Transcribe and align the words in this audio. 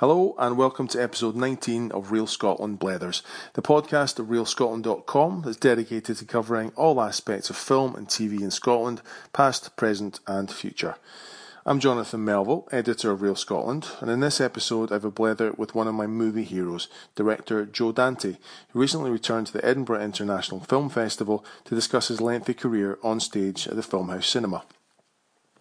Hello 0.00 0.34
and 0.38 0.56
welcome 0.56 0.88
to 0.88 1.02
episode 1.02 1.36
19 1.36 1.92
of 1.92 2.10
Reel 2.10 2.26
Scotland 2.26 2.80
Blethers, 2.80 3.20
the 3.52 3.60
podcast 3.60 4.18
of 4.18 4.28
reelscotland.com 4.28 5.42
that's 5.44 5.58
dedicated 5.58 6.16
to 6.16 6.24
covering 6.24 6.72
all 6.74 7.02
aspects 7.02 7.50
of 7.50 7.56
film 7.58 7.94
and 7.94 8.08
TV 8.08 8.40
in 8.40 8.50
Scotland, 8.50 9.02
past, 9.34 9.76
present, 9.76 10.18
and 10.26 10.50
future. 10.50 10.96
I'm 11.66 11.80
Jonathan 11.80 12.24
Melville, 12.24 12.66
editor 12.72 13.10
of 13.10 13.20
Reel 13.20 13.36
Scotland, 13.36 13.88
and 14.00 14.10
in 14.10 14.20
this 14.20 14.40
episode 14.40 14.90
I 14.90 14.94
have 14.94 15.04
a 15.04 15.10
blether 15.10 15.52
with 15.58 15.74
one 15.74 15.86
of 15.86 15.94
my 15.94 16.06
movie 16.06 16.44
heroes, 16.44 16.88
director 17.14 17.66
Joe 17.66 17.92
Dante, 17.92 18.38
who 18.70 18.80
recently 18.80 19.10
returned 19.10 19.48
to 19.48 19.52
the 19.52 19.62
Edinburgh 19.66 20.00
International 20.00 20.60
Film 20.60 20.88
Festival 20.88 21.44
to 21.66 21.74
discuss 21.74 22.08
his 22.08 22.22
lengthy 22.22 22.54
career 22.54 22.98
on 23.02 23.20
stage 23.20 23.68
at 23.68 23.76
the 23.76 23.82
Filmhouse 23.82 24.24
Cinema. 24.24 24.62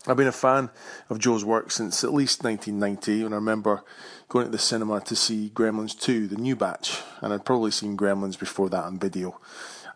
I've 0.08 0.16
been 0.16 0.28
a 0.28 0.32
fan 0.32 0.70
of 1.10 1.20
Joe's 1.20 1.44
work 1.44 1.72
since 1.72 2.06
at 2.06 2.14
least 2.14 2.44
1990, 2.44 3.26
and 3.26 3.34
I 3.34 3.38
remember 3.38 3.84
going 4.30 4.46
to 4.46 4.52
the 4.52 4.58
cinema 4.58 5.02
to 5.02 5.16
see 5.16 5.52
Gremlins 5.54 6.00
2, 6.00 6.28
the 6.28 6.38
new 6.38 6.56
batch, 6.56 7.02
and 7.20 7.34
I'd 7.34 7.44
probably 7.44 7.72
seen 7.72 7.98
Gremlins 7.98 8.40
before 8.40 8.70
that 8.70 8.86
on 8.86 8.98
video. 8.98 9.40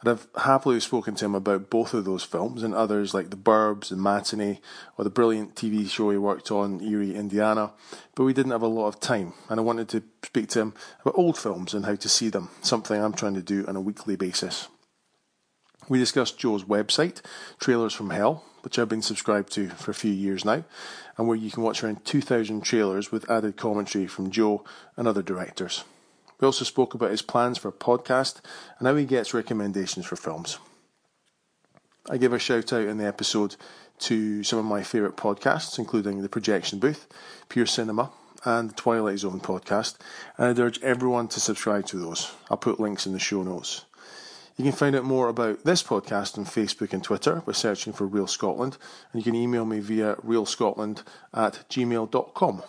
I'd 0.02 0.10
have 0.10 0.27
happily 0.36 0.82
spoken 0.82 1.16
to 1.16 1.26
him 1.26 1.36
about 1.36 1.70
both 1.70 1.94
of 1.94 2.04
those 2.04 2.26
films 2.26 2.63
and 2.63 2.74
others 2.74 3.13
like 3.13 3.30
The 3.30 3.38
Burbs 3.38 3.91
and 3.91 4.02
Matinee, 4.02 4.60
or 4.98 5.05
the 5.05 5.10
brilliant 5.10 5.55
TV 5.55 5.90
show 5.90 6.10
he 6.10 6.18
worked 6.18 6.52
on, 6.52 6.82
Eerie, 6.82 7.16
Indiana, 7.16 7.72
but 8.13 8.26
we 8.26 8.34
didn't 8.34 8.52
have 8.52 8.62
a 8.62 8.68
lot 8.68 8.88
of 8.88 8.99
time, 8.99 9.32
and 9.48 9.58
I 9.58 9.63
wanted 9.63 9.88
to 9.90 10.04
speak 10.22 10.49
to 10.49 10.60
him 10.60 10.74
about 11.02 11.18
old 11.18 11.38
films 11.38 11.74
and 11.74 11.85
how 11.85 11.96
to 11.96 12.10
see 12.10 12.27
them, 12.27 12.49
something 12.62 13.02
I'm 13.02 13.13
trying 13.13 13.35
to 13.35 13.41
do 13.41 13.66
on 13.68 13.77
a 13.77 13.82
weekly 13.82 14.18
basis. 14.18 14.68
We 15.90 16.00
discussed 16.00 16.38
Joe's 16.38 16.64
website, 16.64 17.22
Trailers 17.60 17.94
from 17.94 18.10
Hell, 18.12 18.44
which 18.62 18.80
I've 18.80 18.90
been 18.90 19.02
subscribed 19.02 19.52
to 19.54 19.70
for 19.70 19.91
a 19.91 19.96
few 19.96 20.12
years 20.12 20.46
now, 20.46 20.64
and 21.18 21.28
where 21.28 21.38
you 21.38 21.52
can 21.52 21.64
watch 21.64 21.84
around 21.84 22.05
2,000 22.05 22.62
trailers 22.62 23.12
with 23.12 23.30
added 23.30 23.58
commentary 23.58 24.08
from 24.08 24.32
Joe 24.32 24.64
and 24.96 25.08
other 25.08 25.22
directors. 25.22 25.84
We 26.40 26.46
also 26.46 26.66
spoke 26.66 26.94
about 26.94 27.12
his 27.12 27.22
plans 27.22 27.58
for 27.58 27.68
a 27.68 27.74
podcast 27.74 28.41
and 28.80 28.88
how 28.88 28.96
he 28.96 29.05
gets 29.05 29.34
recommendations 29.34 30.05
for 30.05 30.16
films. 30.16 30.57
I 32.10 32.18
give 32.18 32.34
a 32.34 32.40
shout 32.40 32.74
out 32.74 32.88
in 32.88 32.98
the 32.98 33.07
episode 33.07 33.55
to 34.00 34.44
some 34.44 34.60
of 34.60 34.66
my 34.66 34.84
favourite 34.84 35.16
podcasts, 35.16 35.79
including 35.79 36.22
The 36.22 36.29
Projection 36.29 36.79
Booth, 36.79 37.07
Pure 37.48 37.68
Cinema, 37.68 38.12
and 38.46 38.70
the 38.70 38.76
Twilight 38.76 39.20
Zone 39.20 39.40
podcast, 39.40 39.98
and 40.38 40.48
I'd 40.48 40.60
urge 40.60 40.82
everyone 40.82 41.29
to 41.29 41.40
subscribe 41.40 41.85
to 41.88 41.98
those. 41.98 42.34
I'll 42.50 42.57
put 42.57 42.79
links 42.79 43.05
in 43.05 43.13
the 43.13 43.20
show 43.20 43.44
notes. 43.44 43.85
You 44.55 44.63
can 44.63 44.73
find 44.73 44.96
out 44.96 45.04
more 45.04 45.29
about 45.29 45.63
this 45.63 45.82
podcast 45.82 46.37
on 46.37 46.46
Facebook 46.46 46.93
and 46.93 47.04
Twitter 47.04 47.41
by 47.46 47.54
searching 47.54 47.91
for 47.91 48.05
Reel 48.05 48.27
Scotland, 48.27 48.77
and 49.12 49.20
you 49.20 49.23
can 49.23 49.34
email 49.34 49.65
me 49.65 49.79
via 49.79 50.15
reelscotland 50.18 51.04
at 51.34 51.65
gmail.com. 51.70 52.62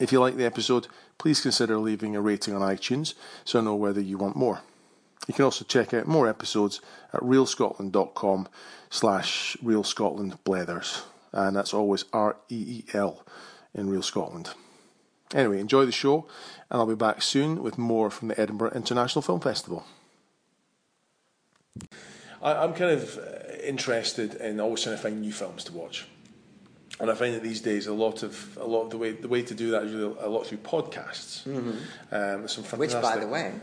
If 0.00 0.10
you 0.10 0.20
like 0.20 0.36
the 0.36 0.46
episode, 0.46 0.88
please 1.18 1.42
consider 1.42 1.76
leaving 1.76 2.16
a 2.16 2.22
rating 2.22 2.54
on 2.54 2.62
iTunes 2.62 3.14
so 3.44 3.58
I 3.58 3.62
know 3.62 3.76
whether 3.76 4.00
you 4.00 4.16
want 4.16 4.36
more. 4.36 4.62
You 5.28 5.34
can 5.34 5.44
also 5.44 5.66
check 5.66 5.92
out 5.92 6.08
more 6.08 6.28
episodes 6.28 6.80
at 7.12 7.20
reelscotland.com 7.20 8.48
slash 8.88 9.58
reelscotlandblethers, 9.62 11.02
and 11.32 11.54
that's 11.54 11.74
always 11.74 12.06
R-E-E-L 12.12 13.26
in 13.74 13.90
Reel 13.90 14.02
Scotland. 14.02 14.50
Anyway, 15.34 15.60
enjoy 15.60 15.84
the 15.84 15.92
show, 15.92 16.26
and 16.70 16.80
I'll 16.80 16.86
be 16.86 16.94
back 16.94 17.20
soon 17.20 17.62
with 17.62 17.76
more 17.76 18.10
from 18.10 18.28
the 18.28 18.40
Edinburgh 18.40 18.70
International 18.70 19.20
Film 19.20 19.40
Festival. 19.40 19.84
I, 22.42 22.64
am 22.64 22.74
kind 22.74 22.92
of 22.92 23.18
uh, 23.18 23.56
interested 23.62 24.34
in 24.34 24.60
always 24.60 24.82
trying 24.82 24.96
to 24.96 25.02
find 25.02 25.20
new 25.20 25.32
films 25.32 25.64
to 25.64 25.72
watch, 25.72 26.06
and 27.00 27.10
I 27.10 27.14
find 27.14 27.34
that 27.34 27.42
these 27.42 27.60
days 27.60 27.86
a 27.86 27.92
lot 27.92 28.22
of 28.22 28.58
a 28.60 28.66
lot 28.66 28.82
of 28.82 28.90
the 28.90 28.98
way 28.98 29.12
the 29.12 29.28
way 29.28 29.42
to 29.42 29.54
do 29.54 29.70
that 29.72 29.84
is 29.84 29.92
really 29.92 30.16
a 30.20 30.28
lot 30.28 30.46
through 30.46 30.58
podcasts. 30.58 31.44
Mm-hmm. 31.44 31.70
Um, 32.14 32.48
some 32.48 32.64
fantastic, 32.64 32.78
Which, 32.78 32.92
by 32.92 33.16
the 33.16 33.26
way, 33.26 33.54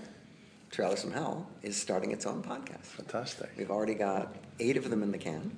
Trailers 0.72 1.02
from 1.02 1.12
Hell 1.12 1.48
is 1.62 1.78
starting 1.78 2.12
its 2.12 2.26
own 2.26 2.42
podcast. 2.44 2.86
Fantastic. 2.86 3.52
We've 3.58 3.72
already 3.72 3.94
got 3.94 4.36
eight 4.60 4.78
of 4.78 4.90
them 4.90 5.04
in 5.04 5.12
the 5.12 5.18
can, 5.18 5.56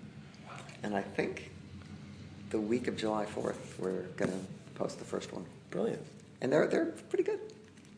and 0.83 0.95
I 0.95 1.01
think 1.01 1.49
the 2.49 2.59
week 2.59 2.87
of 2.87 2.97
July 2.97 3.25
fourth 3.25 3.75
we're 3.79 4.03
going 4.17 4.31
to 4.31 4.39
post 4.75 4.99
the 4.99 5.05
first 5.05 5.33
one. 5.33 5.45
Brilliant. 5.71 6.05
And 6.41 6.51
they're 6.51 6.67
they're 6.67 6.93
pretty 7.09 7.23
good. 7.23 7.39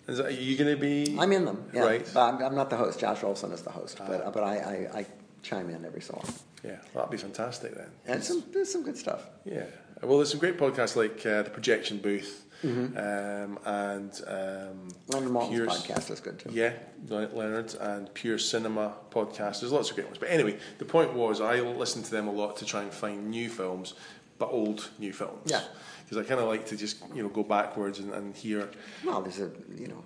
Is 0.07 0.19
are 0.19 0.29
you 0.29 0.55
going 0.55 0.73
to 0.73 0.79
be? 0.79 1.17
I'm 1.19 1.31
in 1.31 1.45
them. 1.45 1.69
Yeah. 1.73 1.81
Right. 1.81 2.11
But 2.13 2.35
I'm, 2.35 2.43
I'm, 2.43 2.55
not 2.55 2.69
the 2.69 2.77
host. 2.77 2.99
Josh 2.99 3.23
Olson 3.23 3.51
is 3.51 3.61
the 3.63 3.71
host. 3.71 3.97
but 3.97 4.23
ah. 4.25 4.31
but 4.31 4.43
I, 4.43 4.57
I, 4.57 4.99
I, 4.99 5.05
chime 5.41 5.69
in 5.69 5.85
every 5.85 6.01
so 6.01 6.15
often. 6.15 6.35
Yeah, 6.63 6.77
well, 6.93 7.05
that'd 7.05 7.11
be 7.11 7.17
fantastic 7.17 7.75
then. 7.75 7.89
And 8.07 8.23
some, 8.23 8.43
there's 8.51 8.71
some 8.71 8.83
good 8.83 8.97
stuff. 8.97 9.27
Yeah. 9.45 9.65
Well, 10.01 10.17
there's 10.17 10.31
some 10.31 10.39
great 10.39 10.57
podcasts 10.57 10.95
like 10.95 11.25
uh, 11.25 11.43
the 11.43 11.49
Projection 11.49 11.99
Booth. 11.99 12.43
Mm-hmm. 12.63 12.97
Um, 12.97 13.59
and 13.65 14.11
um, 14.27 14.89
Leonard 15.07 15.31
Maltin's 15.31 15.83
podcast 15.83 16.09
is 16.09 16.19
good 16.19 16.39
too. 16.39 16.49
Yeah, 16.51 16.73
Leonard 17.07 17.75
and 17.75 18.11
Pure 18.13 18.39
Cinema 18.39 18.93
podcast. 19.11 19.59
There's 19.59 19.71
lots 19.71 19.89
of 19.89 19.95
great 19.95 20.07
ones. 20.07 20.17
But 20.17 20.29
anyway, 20.29 20.57
the 20.79 20.85
point 20.85 21.13
was 21.13 21.41
I 21.41 21.59
listen 21.59 22.01
to 22.01 22.11
them 22.11 22.27
a 22.27 22.31
lot 22.31 22.57
to 22.57 22.65
try 22.65 22.81
and 22.81 22.91
find 22.91 23.29
new 23.29 23.49
films, 23.49 23.93
but 24.39 24.47
old 24.47 24.89
new 24.97 25.13
films. 25.13 25.51
Yeah 25.51 25.61
because 26.05 26.23
I 26.23 26.27
kind 26.27 26.39
of 26.39 26.47
like 26.47 26.65
to 26.67 26.77
just 26.77 27.03
you 27.13 27.23
know 27.23 27.29
go 27.29 27.43
backwards 27.43 27.99
and, 27.99 28.13
and 28.13 28.35
hear. 28.35 28.69
Well, 29.03 29.21
there's 29.21 29.39
a 29.39 29.51
you 29.75 29.87
know 29.87 30.03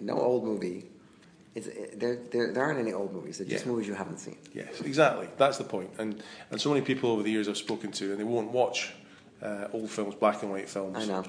no 0.00 0.18
old 0.18 0.44
movie. 0.44 0.88
It's, 1.54 1.68
there, 1.96 2.16
there, 2.30 2.52
there 2.52 2.64
aren't 2.64 2.78
any 2.78 2.94
old 2.94 3.12
movies. 3.12 3.38
They're 3.38 3.46
just 3.46 3.66
yeah. 3.66 3.72
movies 3.72 3.86
you 3.86 3.92
haven't 3.94 4.18
seen. 4.18 4.38
Yes, 4.54 4.80
exactly. 4.80 5.28
That's 5.36 5.58
the 5.58 5.64
point. 5.64 5.90
And 5.98 6.22
and 6.50 6.60
so 6.60 6.70
many 6.70 6.82
people 6.82 7.10
over 7.10 7.22
the 7.22 7.30
years 7.30 7.48
I've 7.48 7.56
spoken 7.56 7.92
to, 7.92 8.12
and 8.12 8.20
they 8.20 8.24
won't 8.24 8.50
watch 8.50 8.92
uh, 9.42 9.68
old 9.72 9.90
films, 9.90 10.14
black 10.14 10.42
and 10.42 10.50
white 10.50 10.68
films. 10.68 10.96
I 10.96 11.04
know. 11.06 11.24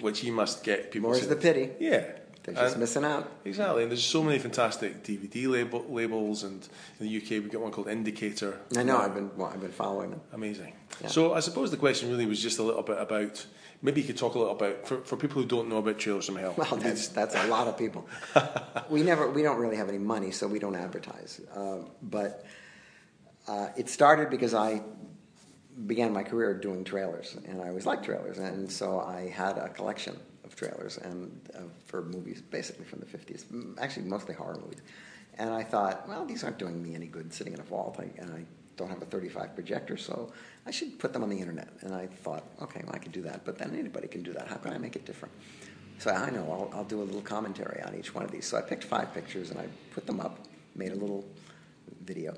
Which 0.00 0.24
you 0.24 0.32
must 0.32 0.64
get 0.64 0.90
people. 0.90 1.10
More's 1.10 1.26
the 1.26 1.36
pity. 1.36 1.70
Yeah, 1.78 2.06
they're 2.44 2.54
just 2.54 2.74
and, 2.74 2.80
missing 2.80 3.04
out. 3.04 3.30
Exactly, 3.46 3.82
and 3.82 3.90
there's 3.90 4.04
so 4.04 4.22
many 4.22 4.38
fantastic 4.38 5.02
DVD 5.02 5.48
label, 5.48 5.84
labels, 5.88 6.44
and 6.44 6.66
in 7.00 7.06
the 7.06 7.16
UK 7.16 7.30
we've 7.30 7.50
got 7.50 7.62
one 7.62 7.72
called 7.72 7.88
Indicator. 7.88 8.60
I 8.76 8.82
know, 8.82 8.98
I've 8.98 9.14
been 9.14 9.30
well, 9.34 9.50
I've 9.52 9.62
been 9.62 9.72
following 9.72 10.10
them. 10.10 10.20
Amazing. 10.34 10.74
Yeah. 11.00 11.08
So 11.08 11.32
I 11.32 11.40
suppose 11.40 11.70
the 11.70 11.78
question 11.78 12.10
really 12.10 12.26
was 12.26 12.42
just 12.42 12.58
a 12.58 12.62
little 12.62 12.82
bit 12.82 12.98
about 12.98 13.46
maybe 13.80 14.02
you 14.02 14.06
could 14.06 14.18
talk 14.18 14.34
a 14.34 14.38
little 14.38 14.54
about 14.54 14.86
for, 14.86 14.98
for 14.98 15.16
people 15.16 15.40
who 15.40 15.48
don't 15.48 15.70
know 15.70 15.78
about 15.78 15.98
Trailers 15.98 16.26
from 16.26 16.36
Hell. 16.36 16.54
Well, 16.56 16.76
that's 16.76 17.08
that's 17.08 17.34
a 17.34 17.46
lot 17.46 17.66
of 17.66 17.78
people. 17.78 18.06
we 18.90 19.02
never 19.02 19.30
we 19.30 19.42
don't 19.42 19.58
really 19.58 19.76
have 19.76 19.88
any 19.88 19.98
money, 19.98 20.30
so 20.30 20.46
we 20.46 20.58
don't 20.58 20.76
advertise. 20.76 21.40
Uh, 21.56 21.78
but 22.02 22.44
uh, 23.48 23.68
it 23.74 23.88
started 23.88 24.28
because 24.28 24.52
I 24.52 24.82
began 25.86 26.12
my 26.12 26.24
career 26.24 26.52
doing 26.52 26.84
trailers, 26.84 27.38
and 27.48 27.62
I 27.62 27.68
always 27.68 27.86
liked 27.86 28.04
trailers, 28.04 28.36
and 28.36 28.70
so 28.70 29.00
I 29.00 29.30
had 29.30 29.56
a 29.56 29.70
collection 29.70 30.20
trailers 30.54 30.98
and 30.98 31.40
uh, 31.54 31.60
for 31.86 32.02
movies 32.02 32.42
basically 32.42 32.84
from 32.84 33.00
the 33.00 33.06
50s, 33.06 33.44
actually 33.78 34.06
mostly 34.06 34.34
horror 34.34 34.58
movies. 34.60 34.80
And 35.36 35.50
I 35.50 35.64
thought, 35.64 36.08
well, 36.08 36.24
these 36.24 36.44
aren't 36.44 36.58
doing 36.58 36.82
me 36.82 36.94
any 36.94 37.06
good 37.06 37.32
sitting 37.32 37.54
in 37.54 37.60
a 37.60 37.64
vault, 37.64 37.96
I, 37.98 38.08
and 38.20 38.32
I 38.32 38.44
don't 38.76 38.88
have 38.88 39.02
a 39.02 39.06
35 39.06 39.54
projector, 39.54 39.96
so 39.96 40.32
I 40.66 40.70
should 40.70 40.98
put 40.98 41.12
them 41.12 41.22
on 41.22 41.28
the 41.28 41.38
internet. 41.38 41.68
And 41.80 41.94
I 41.94 42.06
thought, 42.06 42.44
okay, 42.62 42.82
well, 42.84 42.94
I 42.94 42.98
can 42.98 43.12
do 43.12 43.22
that, 43.22 43.44
but 43.44 43.58
then 43.58 43.74
anybody 43.76 44.08
can 44.08 44.22
do 44.22 44.32
that. 44.32 44.48
How 44.48 44.56
can 44.56 44.72
I 44.72 44.78
make 44.78 44.96
it 44.96 45.04
different? 45.04 45.34
So 45.98 46.10
I 46.10 46.30
know 46.30 46.70
I'll, 46.72 46.78
I'll 46.78 46.84
do 46.84 47.02
a 47.02 47.04
little 47.04 47.20
commentary 47.20 47.80
on 47.82 47.94
each 47.94 48.14
one 48.14 48.24
of 48.24 48.30
these. 48.30 48.46
So 48.46 48.56
I 48.56 48.62
picked 48.62 48.84
five 48.84 49.14
pictures 49.14 49.50
and 49.50 49.60
I 49.60 49.66
put 49.92 50.06
them 50.06 50.20
up, 50.20 50.38
made 50.74 50.92
a 50.92 50.96
little 50.96 51.24
video, 52.04 52.34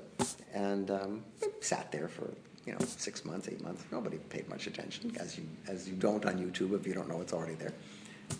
and 0.53 0.91
um, 0.91 1.23
sat 1.61 1.91
there 1.91 2.07
for 2.07 2.29
you 2.65 2.73
know 2.73 2.79
six 2.85 3.25
months, 3.25 3.47
eight 3.47 3.63
months. 3.63 3.83
Nobody 3.91 4.17
paid 4.17 4.47
much 4.47 4.67
attention, 4.67 5.15
as 5.19 5.37
you 5.37 5.45
as 5.67 5.87
you 5.87 5.95
don't 5.95 6.25
on 6.25 6.37
YouTube 6.37 6.75
if 6.79 6.85
you 6.85 6.93
don't 6.93 7.09
know 7.09 7.21
it's 7.21 7.33
already 7.33 7.55
there. 7.55 7.73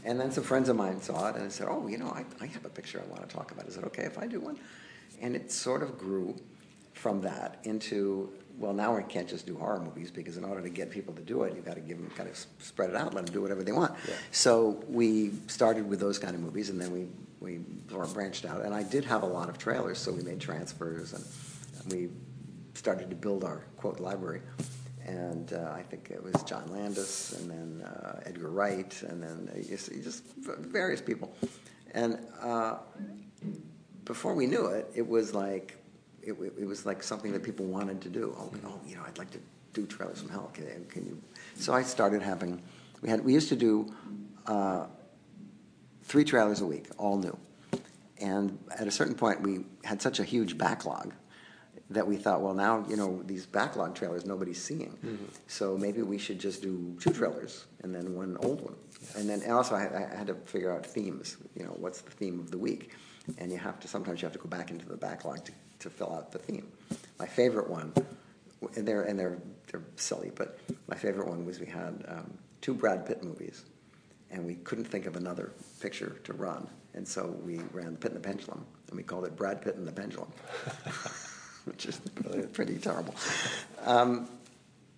And 0.03 0.19
then 0.19 0.31
some 0.31 0.43
friends 0.43 0.69
of 0.69 0.75
mine 0.75 1.01
saw 1.01 1.29
it 1.29 1.35
and 1.35 1.51
said, 1.51 1.67
oh, 1.69 1.87
you 1.87 1.97
know, 1.97 2.09
I, 2.09 2.25
I 2.41 2.47
have 2.47 2.65
a 2.65 2.69
picture 2.69 3.01
I 3.05 3.09
want 3.09 3.27
to 3.27 3.35
talk 3.35 3.51
about. 3.51 3.67
Is 3.67 3.77
it 3.77 3.83
okay 3.85 4.03
if 4.03 4.17
I 4.17 4.27
do 4.27 4.39
one? 4.39 4.57
And 5.21 5.35
it 5.35 5.51
sort 5.51 5.83
of 5.83 5.97
grew 5.97 6.35
from 6.93 7.21
that 7.21 7.59
into, 7.63 8.31
well, 8.57 8.73
now 8.73 8.95
we 8.95 9.03
can't 9.03 9.27
just 9.27 9.45
do 9.45 9.55
horror 9.57 9.79
movies 9.79 10.11
because 10.11 10.37
in 10.37 10.43
order 10.43 10.61
to 10.61 10.69
get 10.69 10.89
people 10.89 11.13
to 11.13 11.21
do 11.21 11.43
it, 11.43 11.55
you've 11.55 11.65
got 11.65 11.75
to 11.75 11.81
give 11.81 11.97
them 11.97 12.09
kind 12.11 12.29
of 12.29 12.37
spread 12.59 12.89
it 12.89 12.95
out, 12.95 13.13
let 13.13 13.25
them 13.25 13.33
do 13.33 13.41
whatever 13.41 13.63
they 13.63 13.71
want. 13.71 13.93
Yeah. 14.07 14.15
So 14.31 14.83
we 14.87 15.31
started 15.47 15.87
with 15.87 15.99
those 15.99 16.17
kind 16.19 16.35
of 16.35 16.41
movies 16.41 16.69
and 16.69 16.79
then 16.79 16.91
we, 16.91 17.07
we 17.39 17.59
branched 18.13 18.45
out. 18.45 18.63
And 18.63 18.73
I 18.73 18.83
did 18.83 19.05
have 19.05 19.23
a 19.23 19.27
lot 19.27 19.49
of 19.49 19.57
trailers, 19.57 19.99
so 19.99 20.11
we 20.11 20.23
made 20.23 20.39
transfers 20.39 21.13
and 21.13 21.93
we 21.93 22.09
started 22.73 23.09
to 23.09 23.15
build 23.15 23.43
our 23.43 23.63
quote 23.77 23.99
library 23.99 24.41
and 25.07 25.53
uh, 25.53 25.71
I 25.73 25.81
think 25.83 26.09
it 26.11 26.21
was 26.21 26.43
John 26.43 26.67
Landis, 26.67 27.33
and 27.33 27.49
then 27.49 27.87
uh, 27.87 28.19
Edgar 28.25 28.49
Wright, 28.49 29.01
and 29.03 29.23
then 29.23 29.49
uh, 29.51 29.61
just, 29.67 29.91
just 30.03 30.23
various 30.35 31.01
people. 31.01 31.33
And 31.93 32.19
uh, 32.41 32.77
before 34.03 34.33
we 34.33 34.45
knew 34.45 34.67
it, 34.67 34.91
it 34.93 35.07
was 35.07 35.33
like 35.33 35.77
it, 36.21 36.33
it, 36.33 36.65
was 36.65 36.85
like 36.85 37.01
something 37.01 37.31
that 37.31 37.41
people 37.41 37.65
wanted 37.65 38.01
to 38.01 38.09
do. 38.09 38.35
Oh, 38.37 38.51
oh 38.65 38.79
you 38.85 38.95
know, 38.95 39.03
I'd 39.07 39.17
like 39.17 39.31
to 39.31 39.39
do 39.73 39.85
Trailers 39.85 40.19
from 40.19 40.29
Hell. 40.29 40.51
Can, 40.53 40.85
can 40.89 41.05
you? 41.05 41.21
So 41.55 41.73
I 41.73 41.83
started 41.83 42.21
having. 42.21 42.61
We 43.01 43.09
had 43.09 43.23
we 43.23 43.33
used 43.33 43.49
to 43.49 43.55
do 43.55 43.93
uh, 44.45 44.87
three 46.03 46.25
trailers 46.25 46.59
a 46.61 46.65
week, 46.65 46.87
all 46.97 47.17
new. 47.17 47.37
And 48.19 48.57
at 48.77 48.87
a 48.87 48.91
certain 48.91 49.15
point, 49.15 49.41
we 49.41 49.65
had 49.83 50.01
such 50.01 50.19
a 50.19 50.23
huge 50.23 50.57
backlog 50.57 51.13
that 51.89 52.05
we 52.07 52.15
thought, 52.17 52.41
well, 52.41 52.53
now 52.53 52.85
you 52.89 52.95
know 52.97 53.21
these 53.25 53.45
backlog 53.45 53.95
trailers 53.95 54.25
nobody's 54.25 54.61
seeing, 54.61 54.97
Mm-hmm. 55.05 55.25
so 55.47 55.77
maybe 55.77 56.01
we 56.01 56.17
should 56.17 56.39
just 56.39 56.61
do 56.61 56.95
two 56.99 57.11
trailers 57.11 57.65
and 57.83 57.93
then 57.93 58.13
one 58.15 58.37
old 58.41 58.61
one, 58.61 58.75
and 59.15 59.29
then 59.29 59.41
and 59.41 59.51
also 59.51 59.75
I, 59.75 59.85
I 60.13 60.15
had 60.17 60.27
to 60.27 60.35
figure 60.35 60.71
out 60.73 60.85
themes. 60.85 61.37
You 61.55 61.63
know, 61.65 61.75
what's 61.79 62.01
the 62.01 62.11
theme 62.11 62.39
of 62.39 62.51
the 62.51 62.57
week, 62.57 62.91
and 63.37 63.51
you 63.51 63.57
have 63.57 63.79
to 63.81 63.87
sometimes 63.87 64.21
you 64.21 64.25
have 64.25 64.33
to 64.33 64.39
go 64.39 64.49
back 64.49 64.69
into 64.71 64.85
the 64.87 64.97
backlog 64.97 65.43
to, 65.45 65.51
to 65.79 65.89
fill 65.89 66.13
out 66.13 66.31
the 66.31 66.39
theme. 66.39 66.67
My 67.19 67.25
favorite 67.27 67.69
one, 67.69 67.93
and 68.75 68.87
they're 68.87 69.03
and 69.03 69.17
they're 69.19 69.37
they're 69.71 69.83
silly, 69.95 70.31
but 70.35 70.59
my 70.87 70.95
favorite 70.95 71.27
one 71.27 71.45
was 71.45 71.59
we 71.59 71.65
had 71.67 72.03
um, 72.07 72.33
two 72.61 72.73
Brad 72.73 73.05
Pitt 73.05 73.23
movies, 73.23 73.65
and 74.31 74.45
we 74.45 74.55
couldn't 74.55 74.85
think 74.85 75.05
of 75.05 75.15
another 75.15 75.51
picture 75.81 76.17
to 76.23 76.33
run, 76.33 76.67
and 76.93 77.07
so 77.07 77.35
we 77.45 77.59
ran 77.73 77.95
Pit 77.97 78.11
and 78.13 78.21
the 78.23 78.27
Pendulum, 78.27 78.65
and 78.89 78.97
we 78.97 79.03
called 79.03 79.25
it 79.25 79.35
Brad 79.35 79.61
Pitt 79.61 79.75
and 79.75 79.87
the 79.87 79.91
Pendulum, 79.91 80.31
which 81.67 81.85
is 81.85 81.99
pretty 82.53 82.77
terrible. 82.77 83.13
Um, 83.85 84.27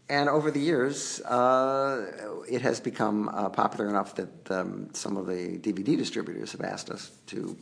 and 0.10 0.28
over 0.28 0.50
the 0.50 0.60
years, 0.60 1.22
uh, 1.22 2.42
it 2.50 2.62
has 2.62 2.80
become 2.80 3.30
uh, 3.30 3.50
popular 3.50 3.88
enough 3.88 4.16
that 4.16 4.52
um, 4.52 4.90
some 4.94 5.18
of 5.18 5.28
the 5.28 5.60
DVD 5.60 5.96
distributors 5.96 6.52
have 6.54 6.62
asked 6.62 6.90
us 6.90 7.12
to 7.28 7.56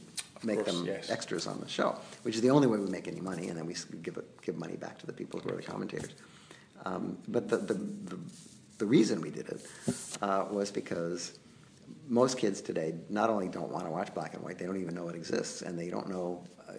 make 0.44 0.64
course, 0.64 0.72
them 0.72 0.86
yes. 0.86 1.10
extras 1.10 1.46
on 1.46 1.60
the 1.60 1.68
show, 1.68 1.98
which 2.24 2.36
is 2.36 2.42
the 2.42 2.50
only 2.50 2.68
way 2.68 2.78
we 2.78 2.90
make 2.90 3.08
any 3.08 3.20
money, 3.20 3.50
and 3.50 3.58
then 3.58 3.66
we 3.66 3.76
give 4.02 4.16
it, 4.16 4.42
give 4.42 4.58
money 4.58 4.78
back 4.78 4.98
to 5.00 5.06
the 5.06 5.14
people 5.14 5.42
who 5.42 5.50
are 5.50 5.58
the 5.58 5.62
commentators. 5.62 6.12
Um, 6.86 7.18
but 7.28 7.50
the, 7.50 7.58
the, 7.58 7.74
the, 7.74 8.20
the 8.78 8.86
reason 8.86 9.20
we 9.22 9.30
did 9.30 9.50
it 9.50 9.68
uh, 10.22 10.46
was 10.50 10.72
because 10.72 11.38
most 12.08 12.38
kids 12.38 12.62
today 12.62 12.96
not 13.10 13.30
only 13.30 13.48
don't 13.48 13.72
want 13.72 13.86
to 13.86 13.92
watch 13.92 14.14
black 14.14 14.34
and 14.34 14.44
white, 14.44 14.58
they 14.58 14.66
don't 14.66 14.82
even 14.82 14.96
know 14.96 15.10
it 15.10 15.16
exists, 15.16 15.62
and 15.62 15.78
they 15.78 15.90
don't 15.90 16.10
know 16.10 16.44
uh, 16.68 16.74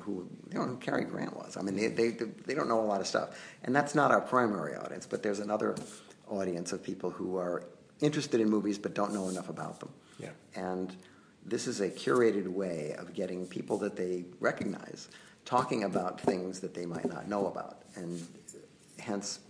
who 0.00 0.28
they 0.46 0.56
don't 0.56 0.66
know 0.66 0.74
who 0.74 0.78
Cary 0.78 1.04
Grant 1.04 1.36
was. 1.36 1.56
I 1.56 1.62
mean, 1.62 1.76
they, 1.76 1.88
they 1.88 2.10
they 2.10 2.54
don't 2.54 2.68
know 2.68 2.80
a 2.80 2.86
lot 2.86 3.00
of 3.00 3.06
stuff, 3.06 3.38
and 3.64 3.74
that's 3.74 3.94
not 3.94 4.10
our 4.10 4.20
primary 4.20 4.76
audience. 4.76 5.06
But 5.06 5.22
there's 5.22 5.40
another 5.40 5.76
audience 6.28 6.72
of 6.72 6.82
people 6.82 7.10
who 7.10 7.36
are 7.36 7.64
interested 8.00 8.40
in 8.40 8.48
movies 8.48 8.78
but 8.78 8.94
don't 8.94 9.12
know 9.12 9.28
enough 9.28 9.48
about 9.48 9.80
them. 9.80 9.90
Yeah. 10.18 10.30
And 10.54 10.94
this 11.44 11.66
is 11.66 11.80
a 11.80 11.90
curated 11.90 12.48
way 12.48 12.94
of 12.98 13.14
getting 13.14 13.46
people 13.46 13.78
that 13.78 13.96
they 13.96 14.24
recognize 14.40 15.08
talking 15.44 15.84
about 15.84 16.20
things 16.20 16.60
that 16.60 16.74
they 16.74 16.86
might 16.86 17.08
not 17.08 17.28
know 17.28 17.46
about, 17.46 17.82
and 17.96 18.26
hence 18.98 19.40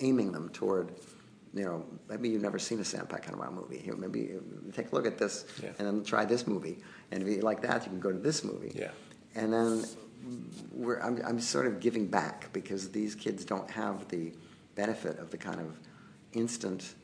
aiming 0.00 0.32
them 0.32 0.48
toward, 0.50 0.92
you 1.54 1.64
know, 1.64 1.84
maybe 2.08 2.28
you've 2.28 2.42
never 2.42 2.58
seen 2.58 2.80
a 2.80 2.84
Sam 2.84 3.06
Peckinpah 3.06 3.52
movie. 3.52 3.78
Here, 3.78 3.96
maybe 3.96 4.32
take 4.72 4.92
a 4.92 4.94
look 4.94 5.06
at 5.06 5.18
this, 5.18 5.44
Yeah. 5.62 5.70
and 5.78 5.86
then 5.86 6.04
try 6.04 6.24
this 6.24 6.46
movie. 6.46 6.78
And 7.10 7.22
if 7.22 7.28
you 7.28 7.40
like 7.40 7.62
that, 7.62 7.84
you 7.84 7.90
can 7.90 8.00
go 8.00 8.12
to 8.12 8.18
this 8.18 8.44
movie. 8.44 8.72
Yeah. 8.74 8.90
And 9.34 9.52
then 9.52 9.84
we're, 10.72 11.00
I'm, 11.00 11.20
I'm 11.24 11.40
sort 11.40 11.66
of 11.66 11.80
giving 11.80 12.06
back 12.06 12.52
because 12.52 12.90
these 12.90 13.14
kids 13.14 13.44
don't 13.44 13.70
have 13.70 14.06
the 14.08 14.32
benefit 14.74 15.18
of 15.18 15.30
the 15.30 15.38
kind 15.38 15.60
of 15.60 15.78
instant 16.32 16.94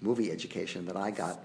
movie 0.00 0.30
education 0.32 0.84
that 0.86 0.96
I 0.96 1.10
got 1.10 1.44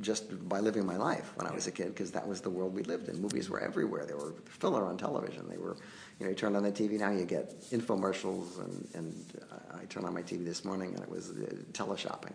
just 0.00 0.48
by 0.48 0.60
living 0.60 0.86
my 0.86 0.96
life 0.96 1.32
when 1.36 1.46
I 1.46 1.52
was 1.54 1.66
a 1.66 1.70
kid, 1.70 1.88
because 1.88 2.10
that 2.12 2.26
was 2.26 2.40
the 2.40 2.50
world 2.50 2.74
we 2.74 2.82
lived 2.82 3.08
in. 3.08 3.20
Movies 3.20 3.50
were 3.50 3.60
everywhere. 3.60 4.06
They 4.06 4.14
were 4.14 4.34
filler 4.46 4.84
on 4.86 4.96
television. 4.96 5.48
They 5.48 5.58
were, 5.58 5.76
you 6.18 6.24
know, 6.26 6.30
you 6.30 6.36
turn 6.36 6.56
on 6.56 6.62
the 6.62 6.72
TV 6.72 6.98
now, 6.98 7.10
you 7.10 7.24
get 7.24 7.60
infomercials, 7.70 8.58
and, 8.64 8.88
and 8.94 9.42
I 9.74 9.84
turned 9.86 10.06
on 10.06 10.14
my 10.14 10.22
TV 10.22 10.44
this 10.44 10.64
morning, 10.64 10.94
and 10.94 11.02
it 11.02 11.10
was 11.10 11.30
uh, 11.30 11.34
teleshopping, 11.72 12.32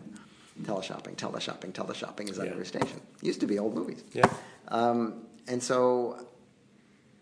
teleshopping, 0.62 1.16
teleshopping, 1.16 1.72
teleshopping 1.72 2.30
is 2.30 2.38
on 2.38 2.46
Yeah. 2.46 2.52
every 2.52 2.66
station. 2.66 3.00
Used 3.22 3.40
to 3.40 3.46
be 3.46 3.58
old 3.58 3.74
movies. 3.74 4.04
Yeah. 4.12 4.28
Um, 4.68 5.26
and 5.48 5.62
so 5.62 6.26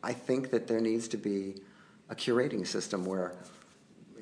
I 0.03 0.13
think 0.13 0.51
that 0.51 0.67
there 0.67 0.81
needs 0.81 1.09
to 1.09 1.17
be 1.17 1.57
a 2.11 2.15
curating 2.15 2.67
system 2.67 3.05
where 3.05 3.35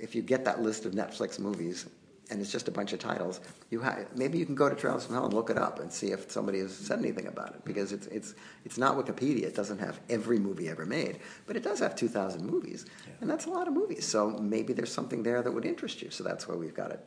if 0.00 0.14
you 0.14 0.22
get 0.22 0.44
that 0.44 0.62
list 0.62 0.84
of 0.84 0.92
Netflix 0.92 1.38
movies 1.38 1.86
and 2.32 2.40
it's 2.40 2.50
just 2.50 2.66
a 2.66 2.70
bunch 2.70 2.94
of 2.94 2.98
titles, 2.98 3.40
you 3.70 3.82
ha- 3.82 3.98
maybe 4.16 4.38
you 4.38 4.46
can 4.46 4.54
go 4.54 4.68
to 4.68 4.74
Trails 4.74 5.04
from 5.04 5.14
Hell 5.14 5.26
and 5.26 5.34
look 5.34 5.50
it 5.50 5.58
up 5.58 5.80
and 5.80 5.92
see 5.92 6.08
if 6.12 6.30
somebody 6.32 6.60
has 6.60 6.74
said 6.74 6.98
anything 6.98 7.26
about 7.26 7.50
it 7.54 7.64
because 7.64 7.92
it's 7.92 8.06
it's 8.06 8.34
it's 8.64 8.78
not 8.78 8.96
Wikipedia. 8.96 9.42
It 9.44 9.54
doesn't 9.54 9.78
have 9.78 10.00
every 10.08 10.38
movie 10.38 10.68
ever 10.70 10.86
made, 10.86 11.20
but 11.46 11.56
it 11.56 11.62
does 11.62 11.78
have 11.80 11.94
2,000 11.94 12.44
movies, 12.44 12.86
and 13.20 13.28
that's 13.28 13.44
a 13.44 13.50
lot 13.50 13.68
of 13.68 13.74
movies. 13.74 14.06
So 14.06 14.30
maybe 14.30 14.72
there's 14.72 14.92
something 14.92 15.22
there 15.22 15.42
that 15.42 15.52
would 15.52 15.66
interest 15.66 16.00
you. 16.00 16.10
So 16.10 16.24
that's 16.24 16.48
why 16.48 16.54
we've 16.54 16.74
got 16.74 16.90
it, 16.90 17.00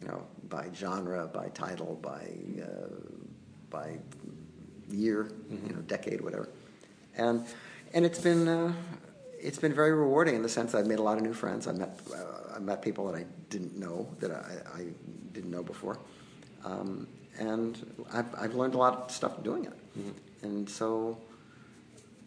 you 0.00 0.08
know, 0.08 0.26
by 0.48 0.70
genre, 0.74 1.26
by 1.26 1.48
title, 1.48 1.98
by 2.02 2.30
uh, 2.62 2.96
by 3.68 3.98
year, 4.88 5.30
you 5.50 5.74
know, 5.74 5.82
decade, 5.82 6.22
whatever. 6.22 6.48
And 7.16 7.44
and 7.92 8.06
it's 8.06 8.18
been 8.18 8.48
uh, 8.48 8.72
it's 9.42 9.58
been 9.58 9.74
very 9.74 9.92
rewarding 9.92 10.34
in 10.36 10.42
the 10.42 10.48
sense 10.48 10.72
that 10.72 10.78
I've 10.78 10.86
made 10.86 10.98
a 10.98 11.02
lot 11.02 11.16
of 11.18 11.24
new 11.24 11.34
friends. 11.34 11.66
I 11.66 11.72
met 11.72 11.98
uh, 12.14 12.56
I 12.56 12.58
met 12.58 12.80
people 12.82 13.06
that 13.08 13.16
I 13.16 13.24
didn't 13.50 13.76
know 13.78 14.06
that 14.20 14.30
I, 14.30 14.80
I 14.80 14.86
didn't 15.32 15.50
know 15.50 15.62
before, 15.62 15.98
um, 16.64 17.06
and 17.38 17.76
I've 18.12 18.26
I've 18.42 18.54
learned 18.54 18.74
a 18.74 18.78
lot 18.78 18.94
of 18.94 19.10
stuff 19.10 19.42
doing 19.42 19.64
it. 19.64 19.72
And 20.42 20.68
so, 20.68 21.18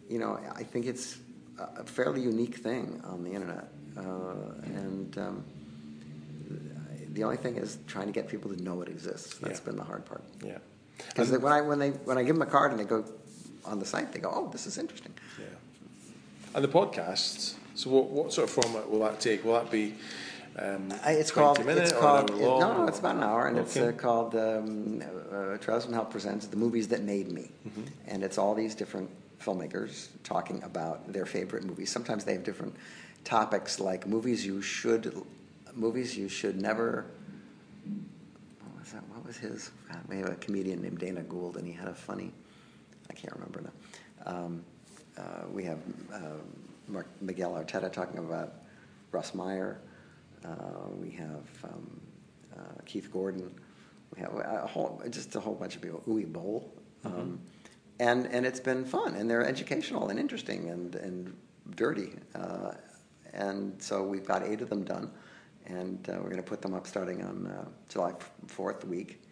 you 0.08 0.18
know, 0.18 0.38
I 0.54 0.62
think 0.62 0.86
it's 0.86 1.18
a 1.58 1.80
a 1.80 1.84
fairly 1.84 2.20
unique 2.22 2.56
thing 2.56 3.00
on 3.04 3.24
the 3.24 3.32
internet, 3.32 3.68
uh, 3.96 4.02
and. 4.64 5.18
Um, 5.18 5.44
the 7.16 7.24
only 7.24 7.38
thing 7.38 7.56
is 7.56 7.78
trying 7.86 8.06
to 8.06 8.12
get 8.12 8.28
people 8.28 8.54
to 8.54 8.62
know 8.62 8.82
it 8.82 8.88
exists. 8.90 9.38
That's 9.38 9.58
Yeah. 9.60 9.64
been 9.64 9.76
the 9.76 9.84
hard 9.84 10.04
part. 10.04 10.22
Yeah. 10.44 10.58
Because 11.08 11.30
when 11.30 11.50
I 11.50 11.62
when 11.62 11.78
they 11.78 11.90
when 12.08 12.18
I 12.18 12.22
give 12.22 12.36
them 12.36 12.42
a 12.46 12.50
card 12.50 12.72
and 12.72 12.78
they 12.80 12.84
go 12.84 13.06
on 13.64 13.78
the 13.78 13.86
site, 13.86 14.12
they 14.12 14.18
go, 14.18 14.30
"Oh, 14.30 14.48
this 14.52 14.66
is 14.66 14.76
interesting." 14.76 15.14
Yeah. 15.38 15.46
And 16.56 16.64
the 16.64 16.68
podcasts. 16.68 17.54
So, 17.74 17.90
what, 17.90 18.06
what 18.08 18.32
sort 18.32 18.48
of 18.48 18.54
format 18.54 18.90
will 18.90 19.00
that 19.00 19.20
take? 19.20 19.44
Will 19.44 19.52
that 19.52 19.70
be? 19.70 19.94
Um, 20.58 20.90
It's 21.04 21.30
called. 21.30 21.58
It's 21.60 21.92
called. 21.92 22.30
an 22.30 22.36
it- 22.38 22.42
hour 22.42 22.48
long, 22.48 22.60
no, 22.60 22.76
no, 22.78 22.88
it's 22.88 22.98
about 22.98 23.16
an 23.16 23.22
hour, 23.24 23.46
and 23.48 23.58
it's 23.58 23.76
uh, 23.76 23.92
called 23.92 24.34
um, 24.34 25.02
uh, 25.30 25.58
from 25.58 26.06
presents 26.06 26.46
the 26.46 26.56
movies 26.56 26.88
that 26.88 27.02
made 27.02 27.30
me, 27.30 27.50
Mm-hmm. 27.68 27.82
and 28.08 28.24
it's 28.24 28.38
all 28.38 28.54
these 28.54 28.74
different 28.74 29.10
filmmakers 29.38 30.08
talking 30.24 30.62
about 30.62 31.12
their 31.12 31.26
favorite 31.26 31.62
movies. 31.64 31.92
Sometimes 31.92 32.24
they 32.24 32.32
have 32.32 32.42
different 32.42 32.74
topics, 33.24 33.78
like 33.78 34.06
movies 34.06 34.46
you 34.46 34.62
should, 34.62 35.12
movies 35.74 36.16
you 36.16 36.26
should 36.30 36.58
never. 36.58 37.04
What 38.64 38.80
was 38.80 38.92
that? 38.92 39.06
What 39.10 39.26
was 39.26 39.36
his? 39.36 39.72
God, 39.92 40.00
we 40.08 40.16
have 40.16 40.30
a 40.30 40.36
comedian 40.36 40.80
named 40.80 41.00
Dana 41.00 41.22
Gould, 41.22 41.58
and 41.58 41.66
he 41.66 41.74
had 41.74 41.88
a 41.88 41.94
funny. 41.94 42.32
I 43.10 43.12
can't 43.12 43.34
remember 43.34 43.60
now. 43.60 43.72
Um, 44.32 44.64
uh, 45.18 45.46
we 45.50 45.64
have 45.64 45.78
uh, 46.12 46.18
Mark, 46.88 47.08
Miguel 47.20 47.52
Arteta 47.52 47.92
talking 47.92 48.18
about 48.18 48.54
Russ 49.12 49.34
Meyer. 49.34 49.80
Uh, 50.44 50.88
we 51.00 51.10
have 51.10 51.46
um, 51.64 52.00
uh, 52.56 52.82
Keith 52.84 53.10
Gordon. 53.12 53.50
We 54.14 54.20
have 54.20 54.34
a 54.34 54.66
whole, 54.66 55.02
just 55.10 55.34
a 55.34 55.40
whole 55.40 55.54
bunch 55.54 55.76
of 55.76 55.82
people. 55.82 56.02
Uwe 56.06 56.32
Boll. 56.32 56.72
Um, 57.04 57.40
and, 57.98 58.26
and 58.26 58.44
it's 58.44 58.60
been 58.60 58.84
fun, 58.84 59.14
and 59.14 59.28
they're 59.28 59.46
educational 59.46 60.08
and 60.10 60.18
interesting 60.18 60.70
and, 60.70 60.94
and 60.96 61.36
dirty. 61.74 62.10
Uh, 62.34 62.72
and 63.32 63.80
so 63.82 64.02
we've 64.02 64.26
got 64.26 64.42
eight 64.42 64.60
of 64.60 64.68
them 64.68 64.84
done, 64.84 65.10
and 65.66 66.08
uh, 66.08 66.14
we're 66.16 66.30
going 66.30 66.36
to 66.36 66.42
put 66.42 66.62
them 66.62 66.74
up 66.74 66.86
starting 66.86 67.22
on 67.22 67.46
uh, 67.46 67.64
July 67.88 68.12
4th 68.46 68.84
week. 68.84 69.22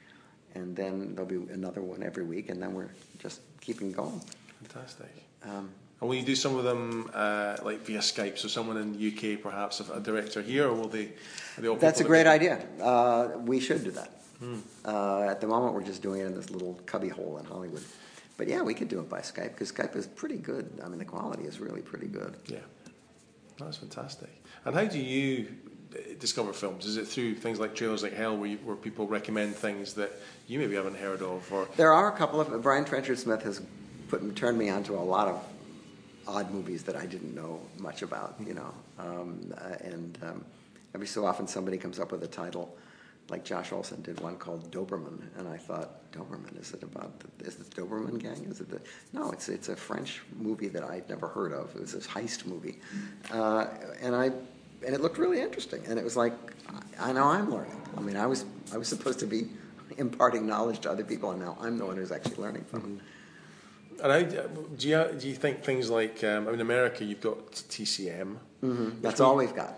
And 0.55 0.75
then 0.77 1.15
there'll 1.15 1.29
be 1.29 1.53
another 1.53 1.83
one 1.83 2.03
every 2.03 2.25
week, 2.25 2.49
and 2.49 2.63
then 2.63 2.75
we're 2.75 2.91
just 3.19 3.41
keeping 3.61 3.93
going. 3.93 4.21
Fantastic. 4.63 5.11
Um, 5.45 5.71
And 6.01 6.09
will 6.09 6.17
you 6.17 6.25
do 6.25 6.35
some 6.37 6.57
of 6.57 6.65
them 6.65 7.11
uh, 7.15 7.57
like 7.63 7.81
via 7.87 8.01
Skype? 8.01 8.37
So 8.37 8.49
someone 8.49 8.77
in 8.77 8.93
the 8.93 9.09
UK, 9.11 9.41
perhaps, 9.41 9.81
a 9.81 10.01
director 10.01 10.43
here, 10.43 10.69
or 10.69 10.75
will 10.75 10.89
they? 10.89 11.13
They 11.57 11.75
That's 11.77 12.01
a 12.01 12.05
great 12.05 12.27
idea. 12.27 12.67
Uh, 12.83 13.29
we 13.39 13.61
should 13.61 13.85
do 13.85 13.93
that. 13.93 14.11
Uh, 14.85 15.23
at 15.23 15.41
the 15.41 15.47
moment, 15.47 15.73
we're 15.75 15.85
just 15.85 16.03
doing 16.03 16.21
it 16.21 16.27
in 16.27 16.35
this 16.35 16.51
little 16.51 16.75
cubby 16.85 17.09
hole 17.09 17.39
in 17.39 17.47
Hollywood. 17.47 17.83
But 18.37 18.49
yeah, 18.49 18.63
we 18.63 18.75
could 18.75 18.89
do 18.89 18.99
it 19.01 19.09
by 19.09 19.21
Skype 19.21 19.53
because 19.53 19.71
Skype 19.73 19.97
is 19.97 20.07
pretty 20.07 20.37
good. 20.37 20.81
I 20.85 20.89
mean, 20.89 20.99
the 20.99 21.05
quality 21.05 21.45
is 21.45 21.61
really 21.61 21.81
pretty 21.81 22.09
good. 22.09 22.37
Yeah, 22.47 22.59
that's 23.59 23.79
fantastic. 23.79 24.31
And 24.65 24.75
how 24.75 24.85
do 24.85 24.99
you 24.99 25.49
uh, 25.95 25.99
discover 26.19 26.53
films? 26.53 26.85
Is 26.85 26.97
it 26.97 27.07
through 27.07 27.37
things 27.37 27.61
like 27.61 27.75
trailers 27.75 28.03
like 28.03 28.13
Hell, 28.13 28.37
where, 28.37 28.51
you, 28.51 28.59
where 28.59 28.77
people 28.77 29.07
recommend 29.07 29.55
things 29.55 29.95
that 29.95 30.11
you 30.49 30.59
maybe 30.59 30.75
haven't 30.75 30.97
heard 30.97 31.23
of, 31.23 31.51
or 31.53 31.69
There 31.77 31.93
are 31.93 32.13
a 32.13 32.17
couple 32.17 32.41
of 32.41 32.61
Brian 32.63 32.85
Trenchard 32.85 33.19
Smith 33.19 33.43
has 33.43 33.63
put 34.09 34.37
turned 34.37 34.59
me 34.59 34.69
onto 34.71 34.95
a 34.95 35.01
lot 35.01 35.29
of 35.29 35.45
odd 36.27 36.51
movies 36.51 36.83
that 36.85 36.97
I 36.97 37.07
didn't 37.07 37.35
know 37.35 37.61
much 37.79 38.03
about, 38.03 38.37
you 38.45 38.55
know. 38.55 38.75
Um, 38.99 39.53
uh, 39.57 39.77
and 39.81 40.19
um, 40.23 40.45
every 40.95 41.07
so 41.07 41.27
often 41.27 41.47
somebody 41.47 41.77
comes 41.77 41.99
up 41.99 42.13
with 42.13 42.23
a 42.23 42.29
title, 42.29 42.77
like 43.29 43.45
Josh 43.45 43.73
Olson 43.73 44.03
did 44.03 44.21
one 44.21 44.37
called 44.37 44.71
Doberman, 44.71 45.21
and 45.39 45.49
I 45.49 45.57
thought, 45.57 46.11
Doberman, 46.13 46.61
is 46.61 46.73
it 46.73 46.83
about 46.83 47.19
the, 47.21 47.47
is 47.47 47.55
it 47.57 47.71
the 47.71 47.83
Doberman 47.83 48.19
gang? 48.19 48.45
Is 48.45 48.61
it 48.61 48.69
the 48.69 48.81
no? 49.13 49.31
It's 49.33 49.49
it's 49.49 49.69
a 49.69 49.77
French 49.77 50.21
movie 50.39 50.69
that 50.69 50.85
I'd 50.85 51.09
never 51.09 51.29
heard 51.29 51.53
of. 51.53 51.75
It 51.75 51.81
was 51.81 51.93
this 51.93 52.07
heist 52.07 52.47
movie, 52.47 52.79
uh, 53.33 53.67
and 54.01 54.15
I 54.15 54.27
and 54.27 54.95
it 54.95 55.01
looked 55.01 55.19
really 55.19 55.41
interesting. 55.41 55.83
And 55.87 55.99
it 55.99 56.05
was 56.05 56.17
like, 56.17 56.35
I 57.01 57.11
I 57.11 57.13
know 57.13 57.25
I'm 57.25 57.51
learning. 57.51 57.81
I 57.97 58.01
mean, 58.01 58.17
I 58.17 58.27
was 58.27 58.45
I 58.73 58.77
was 58.77 58.89
supposed 58.89 59.19
to 59.21 59.27
be 59.27 59.49
imparting 59.97 60.47
knowledge 60.47 60.81
to 60.81 60.91
other 60.91 61.05
people, 61.05 61.31
and 61.31 61.41
now 61.41 61.57
I'm 61.61 61.79
the 61.79 61.87
one 61.87 61.97
who's 61.97 62.13
actually 62.13 62.37
learning 62.37 62.65
from 62.65 63.01
it. 63.01 63.05
And 64.03 64.13
I, 64.13 64.23
do 64.23 64.89
you 64.89 65.09
do 65.19 65.29
you 65.29 65.35
think 65.35 65.63
things 65.63 65.91
like 65.91 66.23
um, 66.25 66.47
I 66.49 66.51
mean, 66.51 66.61
America 66.61 67.05
you've 67.05 67.21
got 67.21 67.53
TCM. 67.53 68.37
Mm-hmm. 68.63 69.01
That's 69.03 69.21
all 69.21 69.37
we've 69.37 69.55
got. 69.55 69.75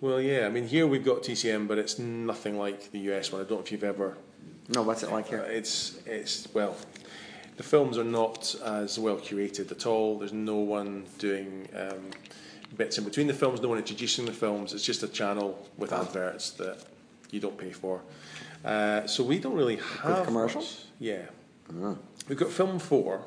Well, 0.00 0.20
yeah. 0.20 0.46
I 0.46 0.50
mean, 0.50 0.66
here 0.68 0.86
we've 0.86 1.04
got 1.04 1.22
TCM, 1.22 1.66
but 1.68 1.78
it's 1.78 1.98
nothing 1.98 2.58
like 2.58 2.90
the 2.92 2.98
US 3.12 3.32
one. 3.32 3.40
I 3.40 3.44
don't 3.44 3.58
know 3.58 3.64
if 3.64 3.72
you've 3.72 3.84
ever. 3.84 4.16
No, 4.68 4.82
what's 4.82 5.02
it 5.02 5.10
like 5.10 5.26
Uh, 5.26 5.30
here? 5.30 5.42
it's 5.48 5.98
it's 6.06 6.48
well, 6.54 6.76
the 7.56 7.62
films 7.62 7.96
are 7.98 8.04
not 8.04 8.54
as 8.64 8.98
well 8.98 9.16
curated 9.16 9.70
at 9.70 9.86
all. 9.86 10.18
There's 10.18 10.32
no 10.32 10.56
one 10.56 11.04
doing 11.18 11.68
um, 11.74 12.10
bits 12.76 12.98
in 12.98 13.04
between 13.04 13.26
the 13.26 13.34
films. 13.34 13.60
No 13.62 13.68
one 13.68 13.78
introducing 13.78 14.26
the 14.26 14.32
films. 14.32 14.74
It's 14.74 14.84
just 14.84 15.02
a 15.02 15.08
channel 15.08 15.66
with 15.78 15.92
Ah. 15.92 16.00
adverts 16.02 16.50
that 16.52 16.78
you 17.30 17.40
don't 17.40 17.56
pay 17.56 17.72
for. 17.72 18.02
Uh, 18.64 19.06
so 19.06 19.22
we 19.24 19.38
don't 19.38 19.54
really 19.54 19.78
have 20.02 20.26
commercials? 20.26 20.64
much. 20.64 20.84
Yeah, 20.98 21.22
we've 22.28 22.38
got 22.38 22.50
film 22.50 22.78
four, 22.78 23.20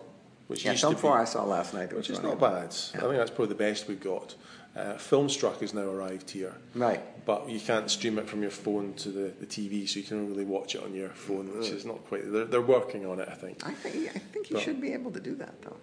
which 0.49 0.65
Yeah, 0.65 0.73
film 0.73 0.95
four 0.95 1.15
I 1.17 1.25
saw 1.25 1.43
last 1.45 1.75
night. 1.75 1.93
Which 1.93 2.09
is 2.09 2.23
not 2.23 2.39
bad. 2.39 2.65
I 2.95 2.97
think 3.01 3.17
that's 3.17 3.29
probably 3.29 3.47
the 3.49 3.55
best 3.55 3.87
we've 3.87 3.99
got. 4.01 4.33
Uh, 4.75 4.93
Filmstruck 4.95 5.59
has 5.61 5.73
now 5.75 5.81
arrived 5.83 6.29
here. 6.31 6.55
Right. 6.73 7.01
But 7.25 7.49
you 7.49 7.59
can't 7.59 7.89
stream 7.89 8.17
it 8.17 8.27
from 8.27 8.41
your 8.41 8.49
phone 8.51 8.93
to 8.95 9.09
the, 9.09 9.31
the 9.39 9.45
TV, 9.45 9.87
so 9.87 9.99
you 9.99 10.05
can 10.05 10.17
only 10.17 10.31
really 10.31 10.45
watch 10.45 10.73
it 10.73 10.83
on 10.83 10.95
your 10.95 11.09
phone, 11.09 11.55
which 11.57 11.69
is 11.69 11.85
not 11.85 12.03
quite. 12.07 12.31
They're, 12.31 12.45
they're 12.45 12.61
working 12.61 13.05
on 13.05 13.19
it, 13.19 13.29
I 13.31 13.35
think. 13.35 13.65
I 13.65 13.71
think 13.73 14.09
I 14.15 14.19
think 14.19 14.49
you 14.49 14.55
But- 14.55 14.63
should 14.63 14.81
be 14.81 14.93
able 14.93 15.11
to 15.11 15.19
do 15.19 15.35
that 15.35 15.61
though. 15.61 15.77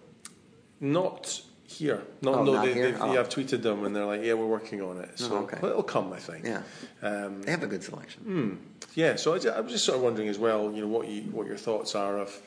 Not 0.81 1.41
here. 1.65 2.03
Not, 2.21 2.35
Oh, 2.35 2.43
no, 2.43 2.53
not 2.53 2.65
they, 2.65 2.73
here? 2.73 2.91
they've- 2.91 3.01
Oh. 3.01 3.13
yeah, 3.13 3.19
I've 3.21 3.29
tweeted 3.29 3.61
them, 3.61 3.85
and 3.85 3.95
they're 3.95 4.05
like, 4.05 4.23
"Yeah, 4.23 4.33
we're 4.33 4.45
working 4.47 4.81
on 4.81 4.99
it." 4.99 5.17
So 5.19 5.33
Oh, 5.33 5.37
okay. 5.43 5.57
it'll 5.57 5.83
come, 5.83 6.11
I 6.11 6.19
think. 6.19 6.45
Yeah, 6.45 6.63
Um, 7.01 7.41
they 7.43 7.51
have 7.51 7.63
a 7.63 7.67
good 7.67 7.83
selection. 7.83 8.21
Hmm. 8.23 8.53
yeah. 8.95 9.15
So 9.15 9.33
I, 9.33 9.37
I 9.55 9.59
was 9.61 9.71
just 9.71 9.85
sort 9.85 9.97
of 9.97 10.03
wondering 10.03 10.27
as 10.27 10.37
well, 10.39 10.71
you 10.73 10.81
know, 10.81 10.87
what 10.87 11.07
you 11.07 11.23
what 11.23 11.47
your 11.47 11.57
thoughts 11.57 11.95
are 11.95 12.17
of. 12.19 12.41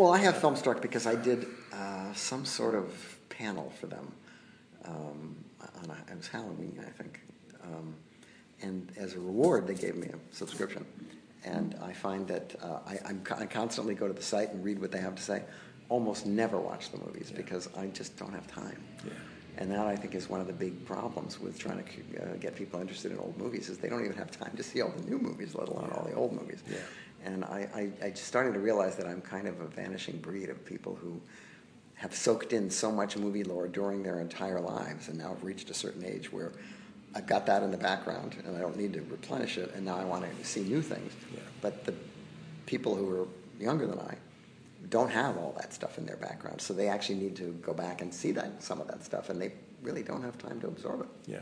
Well, 0.00 0.14
I 0.14 0.18
have 0.20 0.36
Filmstruck 0.36 0.80
because 0.80 1.06
I 1.06 1.14
did 1.14 1.46
uh, 1.74 2.14
some 2.14 2.46
sort 2.46 2.74
of 2.74 3.18
panel 3.28 3.70
for 3.78 3.86
them. 3.86 4.10
Um, 4.86 5.36
on 5.60 5.90
a, 5.90 6.10
it 6.10 6.16
was 6.16 6.26
Halloween, 6.26 6.82
I 6.86 6.90
think. 6.90 7.20
Um, 7.62 7.94
and 8.62 8.90
as 8.96 9.12
a 9.12 9.20
reward, 9.20 9.66
they 9.66 9.74
gave 9.74 9.96
me 9.96 10.06
a 10.06 10.34
subscription. 10.34 10.86
And 11.44 11.76
I 11.82 11.92
find 11.92 12.26
that 12.28 12.56
uh, 12.62 12.78
I, 12.86 12.98
I'm, 13.04 13.22
I 13.36 13.44
constantly 13.44 13.94
go 13.94 14.08
to 14.08 14.14
the 14.14 14.22
site 14.22 14.54
and 14.54 14.64
read 14.64 14.78
what 14.78 14.90
they 14.90 15.00
have 15.00 15.16
to 15.16 15.22
say. 15.22 15.42
Almost 15.90 16.24
never 16.24 16.58
watch 16.58 16.90
the 16.92 16.96
movies 16.96 17.30
because 17.30 17.68
I 17.76 17.88
just 17.88 18.16
don't 18.16 18.32
have 18.32 18.46
time. 18.46 18.82
Yeah. 19.04 19.12
And 19.58 19.70
that 19.70 19.86
I 19.86 19.96
think 19.96 20.14
is 20.14 20.30
one 20.30 20.40
of 20.40 20.46
the 20.46 20.54
big 20.54 20.86
problems 20.86 21.38
with 21.38 21.58
trying 21.58 21.84
to 21.84 22.22
uh, 22.22 22.36
get 22.36 22.56
people 22.56 22.80
interested 22.80 23.12
in 23.12 23.18
old 23.18 23.36
movies 23.36 23.68
is 23.68 23.76
they 23.76 23.90
don't 23.90 24.02
even 24.02 24.16
have 24.16 24.30
time 24.30 24.56
to 24.56 24.62
see 24.62 24.80
all 24.80 24.94
the 24.96 25.10
new 25.10 25.18
movies, 25.18 25.54
let 25.54 25.68
alone 25.68 25.90
all 25.94 26.04
the 26.04 26.14
old 26.14 26.32
movies. 26.32 26.62
Yeah. 26.70 26.78
And 27.24 27.44
I, 27.44 27.68
I, 27.74 28.06
I 28.06 28.10
just 28.10 28.26
starting 28.26 28.52
to 28.54 28.60
realize 28.60 28.96
that 28.96 29.06
I'm 29.06 29.20
kind 29.20 29.46
of 29.46 29.60
a 29.60 29.66
vanishing 29.66 30.18
breed 30.18 30.48
of 30.48 30.64
people 30.64 30.94
who 30.94 31.20
have 31.94 32.14
soaked 32.14 32.52
in 32.52 32.70
so 32.70 32.90
much 32.90 33.16
movie 33.16 33.44
lore 33.44 33.68
during 33.68 34.02
their 34.02 34.20
entire 34.20 34.60
lives 34.60 35.08
and 35.08 35.18
now 35.18 35.28
have 35.28 35.44
reached 35.44 35.68
a 35.70 35.74
certain 35.74 36.04
age 36.04 36.32
where 36.32 36.52
I've 37.14 37.26
got 37.26 37.44
that 37.46 37.62
in 37.62 37.70
the 37.70 37.76
background 37.76 38.36
and 38.46 38.56
I 38.56 38.60
don't 38.60 38.76
need 38.76 38.94
to 38.94 39.02
replenish 39.02 39.58
it 39.58 39.72
and 39.74 39.84
now 39.84 39.98
I 39.98 40.04
want 40.04 40.24
to 40.24 40.44
see 40.44 40.62
new 40.62 40.80
things. 40.80 41.12
Yeah. 41.32 41.40
But 41.60 41.84
the 41.84 41.94
people 42.66 42.94
who 42.94 43.22
are 43.22 43.26
younger 43.58 43.86
than 43.86 43.98
I 43.98 44.16
don't 44.88 45.10
have 45.10 45.36
all 45.36 45.54
that 45.58 45.74
stuff 45.74 45.98
in 45.98 46.06
their 46.06 46.16
background, 46.16 46.60
so 46.60 46.72
they 46.72 46.88
actually 46.88 47.16
need 47.16 47.36
to 47.36 47.52
go 47.62 47.74
back 47.74 48.00
and 48.00 48.12
see 48.12 48.32
that 48.32 48.62
some 48.62 48.80
of 48.80 48.88
that 48.88 49.04
stuff, 49.04 49.28
and 49.28 49.40
they 49.40 49.52
really 49.82 50.02
don't 50.02 50.22
have 50.22 50.38
time 50.38 50.60
to 50.60 50.68
absorb 50.68 51.02
it. 51.02 51.08
Yeah. 51.26 51.40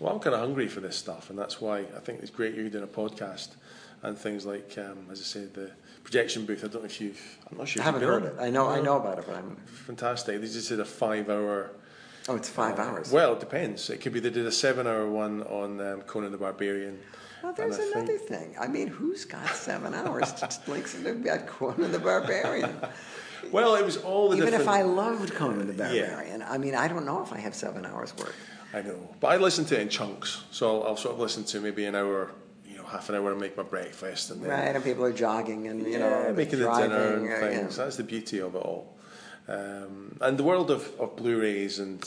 Well, 0.00 0.12
I'm 0.12 0.20
kind 0.20 0.34
of 0.34 0.40
hungry 0.40 0.68
for 0.68 0.80
this 0.80 0.96
stuff, 0.96 1.30
and 1.30 1.38
that's 1.38 1.60
why 1.60 1.78
I 1.78 2.00
think 2.00 2.20
it's 2.20 2.30
great 2.30 2.54
you're 2.54 2.68
doing 2.68 2.84
a 2.84 2.86
podcast 2.86 3.50
and 4.02 4.16
things 4.16 4.44
like, 4.44 4.76
um, 4.78 5.06
as 5.10 5.20
I 5.20 5.24
said, 5.24 5.54
the 5.54 5.70
projection 6.04 6.44
booth. 6.44 6.64
I 6.64 6.68
don't 6.68 6.82
know 6.82 6.86
if 6.86 7.00
you've. 7.00 7.38
I'm 7.50 7.58
not 7.58 7.68
sure. 7.68 7.82
I 7.82 7.88
if 7.88 7.94
you've 7.94 8.02
haven't 8.02 8.08
heard 8.08 8.22
on 8.38 8.38
it. 8.38 8.46
I 8.46 8.50
know 8.50 8.68
I 8.68 8.80
know 8.80 8.96
about 8.96 9.18
it, 9.18 9.24
but 9.26 9.36
I'm. 9.36 9.56
Fantastic. 9.86 10.40
They 10.40 10.46
just 10.46 10.68
did 10.68 10.80
a 10.80 10.84
five-hour. 10.84 11.70
Oh, 12.28 12.36
it's 12.36 12.48
five 12.48 12.78
uh, 12.78 12.82
hours. 12.82 13.10
Well, 13.10 13.34
it 13.34 13.40
depends. 13.40 13.88
It 13.88 14.00
could 14.00 14.12
be 14.12 14.20
they 14.20 14.30
did 14.30 14.46
a 14.46 14.52
seven-hour 14.52 15.08
one 15.08 15.42
on 15.44 15.80
um, 15.80 16.02
Conan 16.02 16.32
the 16.32 16.38
Barbarian. 16.38 16.98
Well, 17.42 17.52
there's 17.52 17.78
another 17.78 18.18
think- 18.18 18.28
thing. 18.28 18.56
I 18.60 18.66
mean, 18.66 18.88
who's 18.88 19.24
got 19.24 19.48
seven 19.50 19.94
hours 19.94 20.32
to 20.34 20.48
to 20.48 21.10
about 21.10 21.46
Conan 21.46 21.92
the 21.92 21.98
Barbarian? 21.98 22.76
Well, 23.52 23.76
it 23.76 23.84
was 23.84 23.98
all 23.98 24.30
the 24.30 24.38
Even 24.38 24.54
if. 24.54 24.66
I 24.66 24.82
loved 24.82 25.32
Conan 25.34 25.68
the 25.68 25.72
Barbarian, 25.72 26.40
Yeah. 26.40 26.50
I 26.50 26.58
mean, 26.58 26.74
I 26.74 26.88
don't 26.88 27.06
know 27.06 27.22
if 27.22 27.32
I 27.32 27.38
have 27.38 27.54
seven 27.54 27.86
hours 27.86 28.12
worth. 28.16 28.34
I 28.76 28.82
know, 28.82 29.14
but 29.20 29.28
I 29.28 29.36
listen 29.38 29.64
to 29.66 29.78
it 29.78 29.80
in 29.80 29.88
chunks. 29.88 30.44
So 30.50 30.82
I'll, 30.82 30.88
I'll 30.88 30.96
sort 30.96 31.14
of 31.14 31.20
listen 31.20 31.44
to 31.44 31.60
maybe 31.60 31.86
an 31.86 31.94
hour, 31.94 32.30
you 32.68 32.76
know, 32.76 32.84
half 32.84 33.08
an 33.08 33.14
hour 33.14 33.30
and 33.32 33.40
make 33.40 33.56
my 33.56 33.62
breakfast, 33.62 34.30
and 34.30 34.42
then 34.42 34.50
Right, 34.50 34.74
and 34.74 34.84
people 34.84 35.04
are 35.04 35.12
jogging 35.12 35.68
and, 35.68 35.80
you 35.80 35.92
yeah, 35.92 35.98
know, 35.98 36.32
making 36.34 36.58
the 36.58 36.66
driving, 36.66 36.90
dinner 36.90 37.16
and 37.16 37.28
things. 37.40 37.78
yeah. 37.78 37.84
That's 37.84 37.96
the 37.96 38.04
beauty 38.04 38.40
of 38.40 38.54
it 38.54 38.58
all. 38.58 38.94
Um, 39.48 40.18
and 40.20 40.36
the 40.36 40.42
world 40.42 40.70
of, 40.70 40.82
of 41.00 41.16
Blu-rays 41.16 41.78
and 41.78 42.02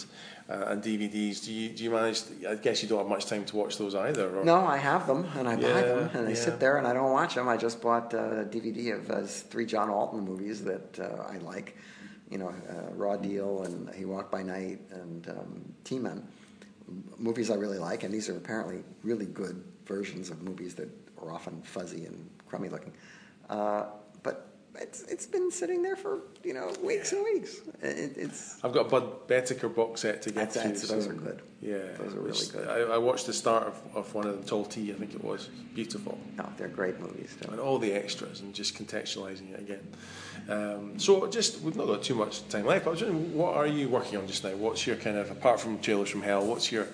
uh, 0.49 0.65
and 0.67 0.83
DVDs. 0.83 1.45
Do 1.45 1.53
you 1.53 1.69
do 1.69 1.83
you 1.83 1.91
manage? 1.91 2.23
I 2.47 2.55
guess 2.55 2.81
you 2.83 2.89
don't 2.89 2.99
have 2.99 3.07
much 3.07 3.25
time 3.27 3.45
to 3.45 3.55
watch 3.55 3.77
those 3.77 3.95
either. 3.95 4.39
Or? 4.39 4.43
No, 4.43 4.65
I 4.65 4.77
have 4.77 5.07
them 5.07 5.25
and 5.37 5.47
I 5.47 5.55
buy 5.55 5.81
them 5.83 6.09
and 6.13 6.27
they 6.27 6.31
yeah. 6.33 6.45
sit 6.47 6.59
there 6.59 6.77
and 6.77 6.87
I 6.87 6.93
don't 6.93 7.11
watch 7.11 7.35
them. 7.35 7.47
I 7.47 7.55
just 7.55 7.81
bought 7.81 8.13
a 8.13 8.47
DVD 8.49 8.95
of 8.95 9.09
uh, 9.11 9.21
three 9.21 9.65
John 9.65 9.89
Alton 9.89 10.21
movies 10.21 10.63
that 10.63 10.99
uh, 10.99 11.31
I 11.33 11.37
like. 11.37 11.77
You 12.29 12.37
know, 12.37 12.49
uh, 12.49 12.93
Raw 12.93 13.15
Deal 13.17 13.63
and 13.63 13.93
He 13.95 14.05
Walked 14.05 14.31
by 14.31 14.43
Night 14.43 14.79
and 14.91 15.27
um, 15.29 15.73
T-Men. 15.83 16.27
Movies 17.17 17.49
I 17.49 17.55
really 17.55 17.77
like, 17.77 18.03
and 18.03 18.13
these 18.13 18.29
are 18.29 18.37
apparently 18.37 18.83
really 19.03 19.25
good 19.25 19.63
versions 19.85 20.29
of 20.29 20.41
movies 20.41 20.75
that 20.75 20.89
are 21.21 21.31
often 21.31 21.61
fuzzy 21.61 22.05
and 22.05 22.29
crummy 22.47 22.69
looking. 22.69 22.93
Uh, 23.49 23.85
it's 24.75 25.01
it's 25.03 25.25
been 25.25 25.51
sitting 25.51 25.81
there 25.81 25.95
for 25.95 26.19
you 26.43 26.53
know 26.53 26.71
weeks 26.83 27.11
and 27.13 27.23
weeks. 27.23 27.57
It, 27.81 28.13
it's 28.17 28.63
I've 28.63 28.73
got 28.73 28.85
a 28.87 28.89
Budd 28.89 29.27
Boetticher 29.27 29.73
box 29.73 30.01
set 30.01 30.21
to 30.23 30.31
get 30.31 30.51
That's- 30.51 30.81
to. 30.81 30.87
those 30.87 31.07
are 31.07 31.13
good. 31.13 31.41
Yeah, 31.61 31.79
Those 31.97 32.13
are 32.15 32.19
really 32.21 32.45
good. 32.53 32.67
I, 32.69 32.93
I 32.95 32.97
watched 32.97 33.25
the 33.25 33.33
start 33.33 33.67
of, 33.67 33.81
of 33.93 34.13
one 34.15 34.25
of 34.25 34.33
them, 34.33 34.43
Tall 34.45 34.63
T, 34.63 34.93
I 34.93 34.95
think 34.95 35.13
it 35.13 35.21
was. 35.21 35.49
Beautiful. 35.75 36.17
no, 36.37 36.47
they're 36.55 36.69
great 36.69 37.01
movies. 37.01 37.35
Too. 37.41 37.51
and 37.51 37.59
all 37.59 37.77
the 37.77 37.91
extras 37.91 38.39
and 38.39 38.53
just 38.53 38.75
contextualizing 38.75 39.53
it 39.53 39.59
again. 39.59 39.85
Um, 40.47 40.97
so 40.97 41.27
just 41.27 41.59
we've 41.61 41.75
not 41.75 41.87
got 41.87 42.01
too 42.01 42.15
much 42.15 42.47
time 42.47 42.65
left. 42.65 42.85
But 42.85 42.91
I 42.91 42.93
was 42.93 43.01
wondering, 43.03 43.35
what 43.35 43.55
are 43.57 43.67
you 43.67 43.89
working 43.89 44.17
on 44.17 44.25
just 44.25 44.45
now? 44.45 44.55
What's 44.55 44.87
your 44.87 44.95
kind 44.95 45.17
of 45.17 45.29
apart 45.31 45.59
from 45.59 45.79
Trailers 45.79 46.09
from 46.09 46.21
Hell? 46.21 46.45
What's 46.45 46.71
your 46.71 46.87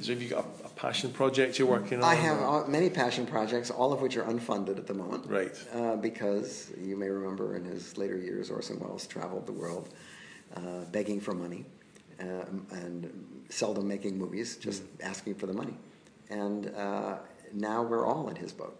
is, 0.00 0.08
have 0.08 0.22
you 0.22 0.30
got 0.30 0.46
a 0.64 0.65
passion 0.76 1.10
project 1.10 1.58
you're 1.58 1.66
working 1.66 1.98
on? 1.98 2.04
I 2.04 2.14
have 2.14 2.40
uh, 2.40 2.66
many 2.68 2.88
passion 2.88 3.26
projects, 3.26 3.70
all 3.70 3.92
of 3.92 4.00
which 4.00 4.16
are 4.16 4.24
unfunded 4.24 4.76
at 4.76 4.86
the 4.86 4.94
moment. 4.94 5.26
Right. 5.26 5.58
Uh, 5.74 5.96
because 5.96 6.72
you 6.80 6.96
may 6.96 7.08
remember 7.08 7.56
in 7.56 7.64
his 7.64 7.96
later 7.98 8.18
years, 8.18 8.50
Orson 8.50 8.78
Welles 8.78 9.06
traveled 9.06 9.46
the 9.46 9.52
world 9.52 9.88
uh, 10.54 10.84
begging 10.92 11.20
for 11.20 11.34
money 11.34 11.64
um, 12.20 12.66
and 12.70 13.44
seldom 13.48 13.88
making 13.88 14.16
movies, 14.16 14.56
just 14.56 14.82
asking 15.02 15.34
for 15.34 15.46
the 15.46 15.52
money. 15.52 15.74
And 16.30 16.72
uh, 16.74 17.16
now 17.52 17.82
we're 17.82 18.06
all 18.06 18.28
in 18.28 18.36
his 18.36 18.52
boat. 18.52 18.78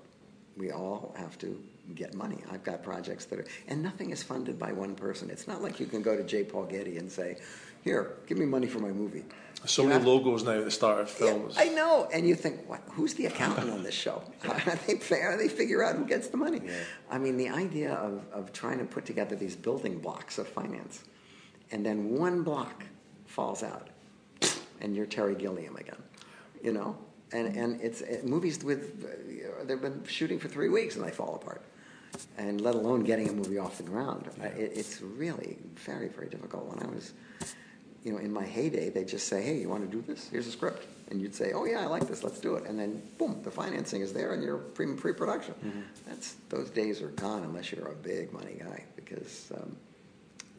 We 0.56 0.70
all 0.70 1.14
have 1.18 1.38
to 1.38 1.60
get 1.94 2.14
money. 2.14 2.38
I've 2.50 2.64
got 2.64 2.82
projects 2.82 3.26
that 3.26 3.38
are, 3.38 3.44
and 3.68 3.82
nothing 3.82 4.10
is 4.10 4.22
funded 4.22 4.58
by 4.58 4.72
one 4.72 4.94
person. 4.94 5.30
It's 5.30 5.46
not 5.46 5.62
like 5.62 5.78
you 5.78 5.86
can 5.86 6.02
go 6.02 6.16
to 6.16 6.24
J. 6.24 6.44
Paul 6.44 6.64
Getty 6.64 6.96
and 6.96 7.12
say, 7.12 7.36
"Here, 7.84 8.14
give 8.26 8.38
me 8.38 8.46
money 8.46 8.66
for 8.66 8.78
my 8.78 8.90
movie." 8.90 9.24
So 9.64 9.84
many 9.84 10.04
logos 10.04 10.44
now 10.44 10.52
at 10.52 10.64
the 10.64 10.70
start 10.70 11.00
of 11.00 11.08
yeah, 11.08 11.26
films. 11.26 11.54
I 11.58 11.68
know. 11.68 12.08
And 12.12 12.28
you 12.28 12.34
think, 12.34 12.68
what, 12.68 12.82
who's 12.90 13.14
the 13.14 13.26
accountant 13.26 13.70
on 13.70 13.82
this 13.82 13.94
show? 13.94 14.22
How 14.42 14.52
do 14.74 14.78
they, 14.86 15.20
how 15.20 15.32
do 15.32 15.38
they 15.38 15.48
figure 15.48 15.82
out 15.82 15.96
who 15.96 16.04
gets 16.04 16.28
the 16.28 16.36
money? 16.36 16.60
Yeah. 16.64 16.72
I 17.10 17.18
mean, 17.18 17.36
the 17.36 17.48
idea 17.48 17.94
of, 17.94 18.24
of 18.32 18.52
trying 18.52 18.78
to 18.78 18.84
put 18.84 19.04
together 19.04 19.34
these 19.34 19.56
building 19.56 19.98
blocks 19.98 20.38
of 20.38 20.46
finance, 20.46 21.04
and 21.72 21.84
then 21.84 22.10
one 22.10 22.42
block 22.42 22.84
falls 23.26 23.62
out, 23.62 23.88
and 24.80 24.94
you're 24.94 25.06
Terry 25.06 25.34
Gilliam 25.34 25.76
again, 25.76 26.02
you 26.62 26.72
know? 26.72 26.96
And, 27.32 27.56
and 27.56 27.80
it's 27.80 28.02
it, 28.02 28.24
movies 28.24 28.62
with, 28.62 29.04
they've 29.66 29.80
been 29.80 30.04
shooting 30.06 30.38
for 30.38 30.46
three 30.48 30.68
weeks 30.68 30.94
and 30.94 31.04
they 31.04 31.10
fall 31.10 31.34
apart. 31.34 31.62
And 32.38 32.60
let 32.60 32.76
alone 32.76 33.02
getting 33.02 33.28
a 33.28 33.32
movie 33.32 33.58
off 33.58 33.78
the 33.78 33.82
ground. 33.82 34.30
I- 34.40 34.46
It, 34.46 34.72
it's 34.76 35.02
really 35.02 35.58
very, 35.74 36.08
very 36.08 36.28
difficult. 36.28 36.66
When 36.66 36.86
I 36.86 36.88
was 36.88 37.12
you 38.06 38.12
know, 38.12 38.18
in 38.18 38.32
my 38.32 38.44
heyday, 38.44 38.88
they'd 38.88 39.08
just 39.08 39.26
say, 39.26 39.42
"Hey, 39.42 39.58
you 39.58 39.68
want 39.68 39.82
to 39.90 39.96
do 39.96 40.00
this? 40.00 40.28
Here's 40.28 40.46
a 40.46 40.52
script," 40.52 40.86
and 41.10 41.20
you'd 41.20 41.34
say, 41.34 41.52
"Oh 41.52 41.64
yeah, 41.64 41.80
I 41.80 41.86
like 41.86 42.06
this. 42.06 42.22
Let's 42.22 42.38
do 42.38 42.54
it." 42.54 42.64
And 42.64 42.78
then, 42.78 43.02
boom, 43.18 43.40
the 43.42 43.50
financing 43.50 44.00
is 44.00 44.12
there, 44.12 44.32
and 44.32 44.44
you're 44.44 44.58
pre 44.58 44.86
pre-production. 44.94 45.54
That's 46.06 46.36
those 46.48 46.70
days 46.70 47.02
are 47.02 47.08
gone 47.08 47.42
unless 47.42 47.72
you're 47.72 47.88
a 47.88 47.96
big 47.96 48.32
money 48.32 48.58
guy 48.60 48.84
because 48.94 49.50
um, 49.56 49.76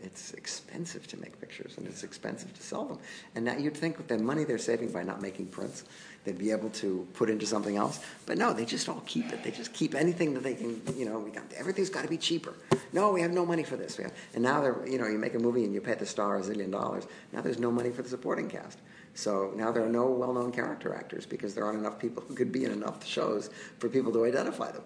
it's 0.08 0.34
expensive 0.34 1.06
to 1.08 1.18
make 1.18 1.40
pictures 1.40 1.76
and 1.78 1.86
it's 1.86 2.04
expensive 2.04 2.54
to 2.54 2.64
sell 2.64 2.86
them. 2.86 2.98
And 3.36 3.44
now 3.44 3.58
you'd 3.58 3.76
think 3.76 3.98
with 3.98 4.08
the 4.08 4.18
money 4.18 4.46
they're 4.46 4.58
saving 4.58 4.92
by 4.92 5.04
not 5.04 5.22
making 5.22 5.48
prints, 5.48 5.84
they'd 6.24 6.38
be 6.38 6.50
able 6.52 6.70
to 6.70 7.06
put 7.14 7.30
into 7.30 7.46
something 7.46 7.76
else. 7.76 8.00
But 8.26 8.38
no, 8.38 8.54
they 8.54 8.64
just 8.64 8.88
all 8.88 9.04
keep 9.06 9.32
it. 9.34 9.44
They 9.44 9.52
just 9.52 9.74
keep 9.74 9.94
anything 9.94 10.34
that 10.34 10.44
they 10.44 10.56
can. 10.56 10.82
You 10.96 11.06
know, 11.06 11.20
we 11.20 11.30
got 11.30 11.44
everything's 11.56 11.90
got 11.90 12.04
to 12.04 12.10
be 12.10 12.18
cheaper. 12.18 12.54
No, 12.94 13.12
we 13.12 13.22
have 13.22 13.32
no 13.32 13.46
money 13.46 13.64
for 13.64 13.76
this. 13.76 14.00
And 14.34 14.44
now 14.44 14.62
they're 14.62 14.88
you 14.88 14.98
know 14.98 15.08
you 15.08 15.18
make 15.18 15.36
a 15.36 15.40
movie 15.40 15.66
and 15.66 15.74
you 15.74 15.82
pay 15.82 15.96
the 15.96 16.06
star 16.06 16.38
a 16.38 16.42
zillion 16.42 16.72
dollars. 16.72 17.06
Now 17.34 17.42
there's 17.42 17.60
no 17.60 17.72
money 17.72 17.92
for 17.92 18.02
the 18.02 18.10
supporting 18.10 18.50
cast. 18.50 18.80
So 19.14 19.52
now 19.56 19.72
there 19.72 19.84
are 19.84 19.90
no 19.90 20.06
well-known 20.06 20.52
character 20.52 20.94
actors 20.94 21.26
because 21.26 21.56
there 21.56 21.66
aren't 21.66 21.80
enough 21.80 21.98
people 21.98 22.24
who 22.28 22.36
could 22.36 22.52
be 22.52 22.66
in 22.66 22.72
enough 22.72 23.06
shows 23.06 23.50
for 23.80 23.90
people 23.90 24.14
to 24.14 24.26
identify 24.26 24.72
them. 24.72 24.84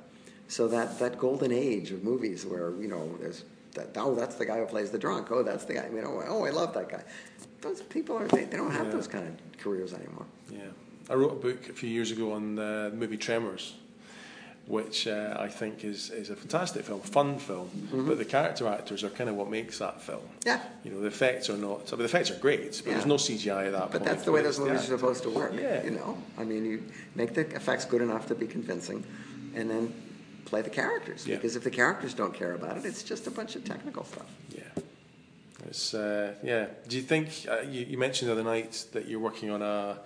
So 0.48 0.68
that, 0.70 1.00
that 1.00 1.18
golden 1.18 1.52
age 1.52 1.92
of 1.92 2.04
movies 2.04 2.46
where, 2.46 2.74
you 2.82 2.88
know, 2.88 3.18
there's 3.20 3.44
that, 3.74 3.90
oh, 3.96 4.16
that's 4.16 4.36
the 4.36 4.46
guy 4.46 4.60
who 4.60 4.66
plays 4.66 4.92
the 4.92 4.98
drunk. 5.00 5.32
Oh, 5.32 5.44
that's 5.44 5.66
the 5.66 5.74
guy. 5.76 5.88
You 5.94 6.02
know, 6.02 6.24
oh, 6.28 6.46
I 6.46 6.50
love 6.50 6.74
that 6.74 6.90
guy. 6.90 7.04
Those 7.62 7.82
people 7.82 8.18
are 8.18 8.28
they, 8.28 8.46
they 8.46 8.58
don't 8.58 8.72
have 8.72 8.88
Yeah. 8.88 8.92
those 8.94 9.08
kind 9.08 9.28
of 9.28 9.58
careers 9.60 9.94
anymore. 9.94 10.26
Yeah, 10.52 10.60
I 11.10 11.14
wrote 11.14 11.32
a 11.32 11.36
book 11.36 11.70
a 11.70 11.74
few 11.74 11.90
years 11.90 12.12
ago 12.12 12.34
on 12.34 12.56
the 12.56 12.92
movie 12.96 13.18
Tremors, 13.18 13.76
which 14.68 15.08
uh, 15.08 15.36
I 15.40 15.48
think 15.48 15.84
is, 15.84 16.10
is 16.10 16.30
a 16.30 16.36
fantastic 16.36 16.86
film, 16.86 17.02
fun 17.02 17.38
film. 17.40 17.70
But 17.92 18.18
the 18.18 18.26
character 18.26 18.68
actors 18.68 19.04
are 19.04 19.10
kind 19.10 19.30
of 19.30 19.36
what 19.36 19.50
makes 19.50 19.80
that 19.80 20.02
film. 20.02 20.20
Mm-hmm. 20.22 20.48
Yeah. 20.48 20.62
You 20.84 20.92
know, 20.92 21.02
the 21.02 21.08
effects 21.08 21.50
are 21.50 21.58
not. 21.58 21.88
I 21.88 21.92
mean, 21.92 22.00
the 22.00 22.06
effects 22.06 22.32
are 22.32 22.36
great, 22.40 22.64
but 22.78 22.86
Yeah. 22.88 22.94
there's 22.94 23.06
no 23.06 23.16
CGI 23.18 23.68
at 23.68 23.72
that 23.74 23.82
But 23.82 23.92
point. 23.92 24.04
that's 24.06 24.24
the 24.24 24.32
way 24.32 24.42
those 24.42 24.60
movies 24.60 24.82
are 24.82 24.98
supposed 24.98 25.24
to 25.24 25.30
work. 25.30 25.54
Yeah. 25.56 25.84
You 25.84 25.92
know, 25.92 26.18
I 26.38 26.44
mean, 26.44 26.66
you 26.66 26.84
make 27.16 27.34
the 27.36 27.42
effects 27.56 27.86
good 27.86 28.02
enough 28.02 28.28
to 28.28 28.36
be 28.36 28.48
convincing, 28.48 29.04
and 29.56 29.70
then 29.70 29.94
play 30.46 30.62
the 30.62 30.70
characters. 30.70 31.26
Yeah. 31.28 31.36
Because 31.36 31.56
if 31.56 31.64
the 31.64 31.70
characters 31.72 32.14
don't 32.14 32.34
care 32.34 32.54
about 32.54 32.78
it, 32.78 32.86
it's 32.86 33.04
just 33.04 33.28
a 33.28 33.32
bunch 33.32 33.56
of 33.56 33.64
technical 33.64 34.04
stuff. 34.04 34.26
Yeah. 34.56 34.64
It's 35.68 35.94
uh, 35.94 36.34
yeah. 36.44 36.68
Do 36.88 36.96
you 36.98 37.04
think 37.04 37.28
uh, 37.50 37.62
you, 37.62 37.86
you 37.86 37.98
mentioned 37.98 38.30
the 38.30 38.34
other 38.34 38.44
night 38.44 38.86
that 38.94 39.08
you're 39.08 39.20
working 39.20 39.52
on 39.52 39.62
a, 39.62 39.98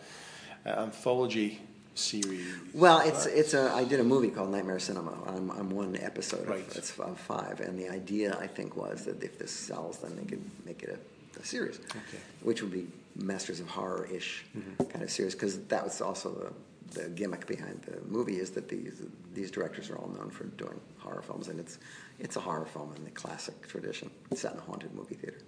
a 0.65 0.79
anthology 0.79 1.61
series? 1.95 2.45
Well, 2.73 2.99
it's 2.99 3.25
it's 3.25 3.53
a. 3.53 3.71
I 3.73 3.85
did 3.85 3.99
a 3.99 4.03
movie 4.03 4.29
called 4.29 4.51
Nightmare 4.51 4.79
Cinema. 4.79 5.17
I'm, 5.27 5.49
I'm 5.51 5.69
one 5.69 5.95
episode 6.01 6.45
Right. 6.47 6.67
of, 6.67 6.75
it's 6.75 6.99
of 6.99 7.17
five, 7.19 7.61
and 7.61 7.79
the 7.79 7.89
idea 7.89 8.37
I 8.37 8.47
think 8.47 8.75
was 8.75 9.05
that 9.05 9.23
if 9.23 9.39
this 9.39 9.51
sells, 9.51 9.99
then 9.99 10.15
they 10.17 10.25
could 10.25 10.43
make 10.65 10.83
it 10.83 10.99
a, 11.37 11.39
a 11.39 11.45
series, 11.45 11.79
Okay. 11.91 12.19
which 12.43 12.61
would 12.61 12.71
be 12.73 12.87
Masters 13.15 13.61
of 13.61 13.69
Horror 13.69 14.07
ish 14.11 14.43
kind 14.89 15.03
of 15.03 15.09
series, 15.09 15.33
because 15.35 15.57
that 15.67 15.83
was 15.85 16.01
also 16.01 16.29
the, 16.31 16.51
the 16.95 17.09
gimmick 17.09 17.45
behind 17.45 17.81
the 17.83 18.01
movie 18.07 18.39
is 18.39 18.49
that 18.51 18.67
these 18.67 19.03
these 19.33 19.51
directors 19.51 19.89
are 19.89 19.97
all 19.97 20.09
known 20.09 20.29
for 20.29 20.45
doing 20.45 20.79
horror 20.97 21.21
films, 21.21 21.49
and 21.49 21.59
it's 21.59 21.77
it's 22.19 22.35
a 22.37 22.39
horror 22.39 22.65
film 22.65 22.93
in 22.95 23.03
the 23.03 23.11
classic 23.11 23.67
tradition. 23.67 24.09
It's 24.31 24.41
set 24.41 24.53
in 24.53 24.59
a 24.59 24.61
haunted 24.61 24.93
movie 24.93 25.15
theater. 25.15 25.39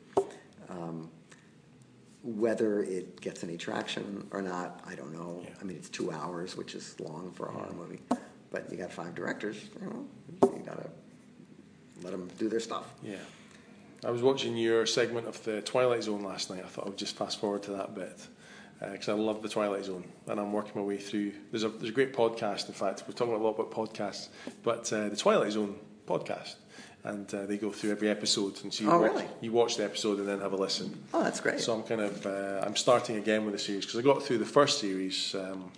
Um, 0.69 1.09
whether 2.23 2.83
it 2.83 3.21
gets 3.21 3.43
any 3.43 3.57
traction 3.57 4.27
or 4.31 4.41
not, 4.41 4.81
I 4.85 4.95
don't 4.95 5.13
know. 5.13 5.41
Yeah. 5.43 5.49
I 5.61 5.63
mean, 5.63 5.77
it's 5.77 5.89
two 5.89 6.11
hours, 6.11 6.57
which 6.57 6.75
is 6.75 6.99
long 6.99 7.31
for 7.31 7.47
a 7.47 7.51
horror 7.51 7.73
movie. 7.73 8.01
But 8.51 8.69
you 8.69 8.77
got 8.77 8.91
five 8.91 9.15
directors, 9.15 9.57
you 9.81 9.87
know, 9.87 10.05
you 10.41 10.63
gotta 10.65 10.89
let 12.03 12.11
them 12.11 12.29
do 12.37 12.49
their 12.49 12.59
stuff. 12.59 12.93
Yeah. 13.01 13.15
I 14.05 14.11
was 14.11 14.21
watching 14.21 14.55
your 14.57 14.85
segment 14.85 15.27
of 15.27 15.41
the 15.43 15.61
Twilight 15.61 16.03
Zone 16.03 16.23
last 16.23 16.49
night. 16.49 16.63
I 16.63 16.67
thought 16.67 16.85
I 16.85 16.89
would 16.89 16.97
just 16.97 17.15
fast 17.15 17.39
forward 17.39 17.63
to 17.63 17.71
that 17.71 17.95
bit 17.95 18.27
because 18.79 19.09
I 19.09 19.13
love 19.13 19.41
the 19.41 19.49
Twilight 19.49 19.85
Zone, 19.85 20.03
and 20.27 20.39
I'm 20.39 20.51
working 20.53 20.73
my 20.75 20.81
way 20.87 20.97
through. 20.97 21.31
There's 21.51 21.63
a 21.63 21.69
there's 21.69 21.89
a 21.89 21.93
great 21.93 22.13
podcast. 22.13 22.67
In 22.67 22.73
fact, 22.73 23.03
we're 23.07 23.13
talking 23.13 23.33
a 23.33 23.37
lot 23.37 23.51
about 23.59 23.71
podcasts, 23.71 24.29
but 24.63 24.91
uh, 24.93 25.09
the 25.09 25.15
Twilight 25.15 25.51
Zone 25.51 25.75
podcast, 26.07 26.55
and 27.03 27.33
uh, 27.33 27.45
they 27.45 27.57
go 27.57 27.71
through 27.71 27.91
every 27.91 28.09
episode, 28.09 28.61
and 28.63 28.73
so 28.73 28.83
you 28.83 28.91
Oh, 28.91 28.99
watch, 29.01 29.11
really? 29.11 29.25
you 29.41 29.51
watch 29.51 29.77
the 29.77 29.83
episode 29.85 30.19
and 30.19 30.27
then 30.27 30.39
have 30.41 30.53
a 30.53 30.57
listen. 30.57 31.03
Oh, 31.13 31.23
that's 31.23 31.39
great. 31.39 31.59
So 31.59 31.73
I'm 31.73 31.83
kind 31.83 32.01
of 32.01 32.25
uh, 32.25 32.63
I'm 32.65 32.75
starting 32.75 33.17
again 33.17 33.45
with 33.45 33.53
the 33.53 33.59
series 33.59 33.85
because 33.85 33.99
I 33.99 34.03
got 34.03 34.21
through 34.23 34.37
the 34.39 34.45
first 34.45 34.79
series 34.79 35.33
um, 35.35 35.71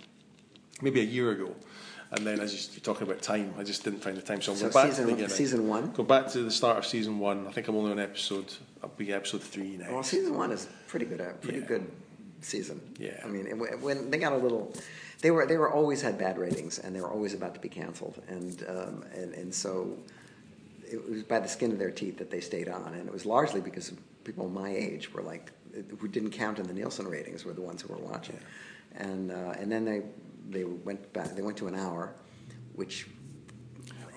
maybe 0.82 1.00
a 1.00 1.04
year 1.04 1.30
ago, 1.30 1.54
and 2.12 2.26
then 2.26 2.38
as 2.40 2.70
you're 2.74 2.80
talking 2.80 3.06
about 3.08 3.22
time, 3.22 3.54
I 3.58 3.62
just 3.64 3.82
didn't 3.82 4.00
find 4.00 4.16
the 4.16 4.22
time. 4.22 4.42
So 4.42 4.52
I'm 4.52 4.58
So 4.58 4.68
going 4.68 4.74
back 4.74 4.84
to 4.84 4.90
season 4.90 5.06
the 5.06 5.12
beginning. 5.12 5.30
season 5.36 5.68
one? 5.68 5.90
Go 5.92 6.02
back 6.02 6.28
to 6.32 6.42
the 6.42 6.50
start 6.50 6.76
of 6.76 6.84
season 6.86 7.18
one. 7.18 7.46
I 7.46 7.52
think 7.52 7.66
I'm 7.68 7.76
only 7.76 7.92
on 7.92 7.98
episode. 7.98 8.52
I'll 8.82 8.90
be 8.90 9.10
episode 9.12 9.42
three 9.42 9.76
now. 9.78 9.92
Well, 9.94 10.02
season 10.02 10.34
one 10.36 10.50
is 10.52 10.68
pretty 10.86 11.06
good. 11.06 11.20
A 11.20 11.32
pretty 11.40 11.60
Yeah. 11.60 11.64
good 11.66 11.90
season. 12.40 12.80
Yeah. 12.98 13.20
I 13.24 13.28
mean, 13.28 13.46
it- 13.46 13.80
when 13.80 14.10
they 14.10 14.18
got 14.18 14.32
a 14.32 14.36
little, 14.36 14.72
they 15.22 15.30
were 15.30 15.46
they 15.46 15.56
were 15.56 15.70
always 15.70 16.00
had 16.02 16.18
bad 16.18 16.38
ratings, 16.38 16.78
and 16.78 16.94
they 16.94 17.00
were 17.00 17.10
always 17.10 17.34
about 17.34 17.54
to 17.54 17.60
be 17.60 17.68
canceled, 17.68 18.20
and 18.28 18.64
um, 18.68 19.04
and 19.14 19.34
and 19.34 19.54
so 19.54 19.96
it 20.90 21.08
was 21.08 21.22
by 21.24 21.38
the 21.38 21.48
skin 21.48 21.70
of 21.72 21.78
their 21.78 21.90
teeth 21.90 22.18
that 22.18 22.30
they 22.30 22.40
stayed 22.40 22.68
on, 22.68 22.94
and 22.94 23.06
it 23.06 23.12
was 23.12 23.24
largely 23.26 23.60
because 23.60 23.92
people 24.24 24.48
my 24.48 24.70
age 24.70 25.12
were 25.12 25.22
like 25.22 25.52
who 25.98 26.08
didn't 26.08 26.30
count 26.30 26.58
in 26.58 26.66
the 26.66 26.72
Nielsen 26.74 27.06
ratings 27.06 27.44
were 27.44 27.52
the 27.52 27.60
ones 27.62 27.82
who 27.82 27.88
were 27.94 28.00
watching, 28.00 28.38
and 28.96 29.30
uh, 29.30 29.54
and 29.60 29.70
then 29.70 29.84
they 29.84 30.02
they 30.48 30.64
went 30.64 31.12
back. 31.12 31.34
They 31.36 31.42
went 31.42 31.58
to 31.58 31.66
an 31.68 31.74
hour, 31.74 32.12
which. 32.74 33.06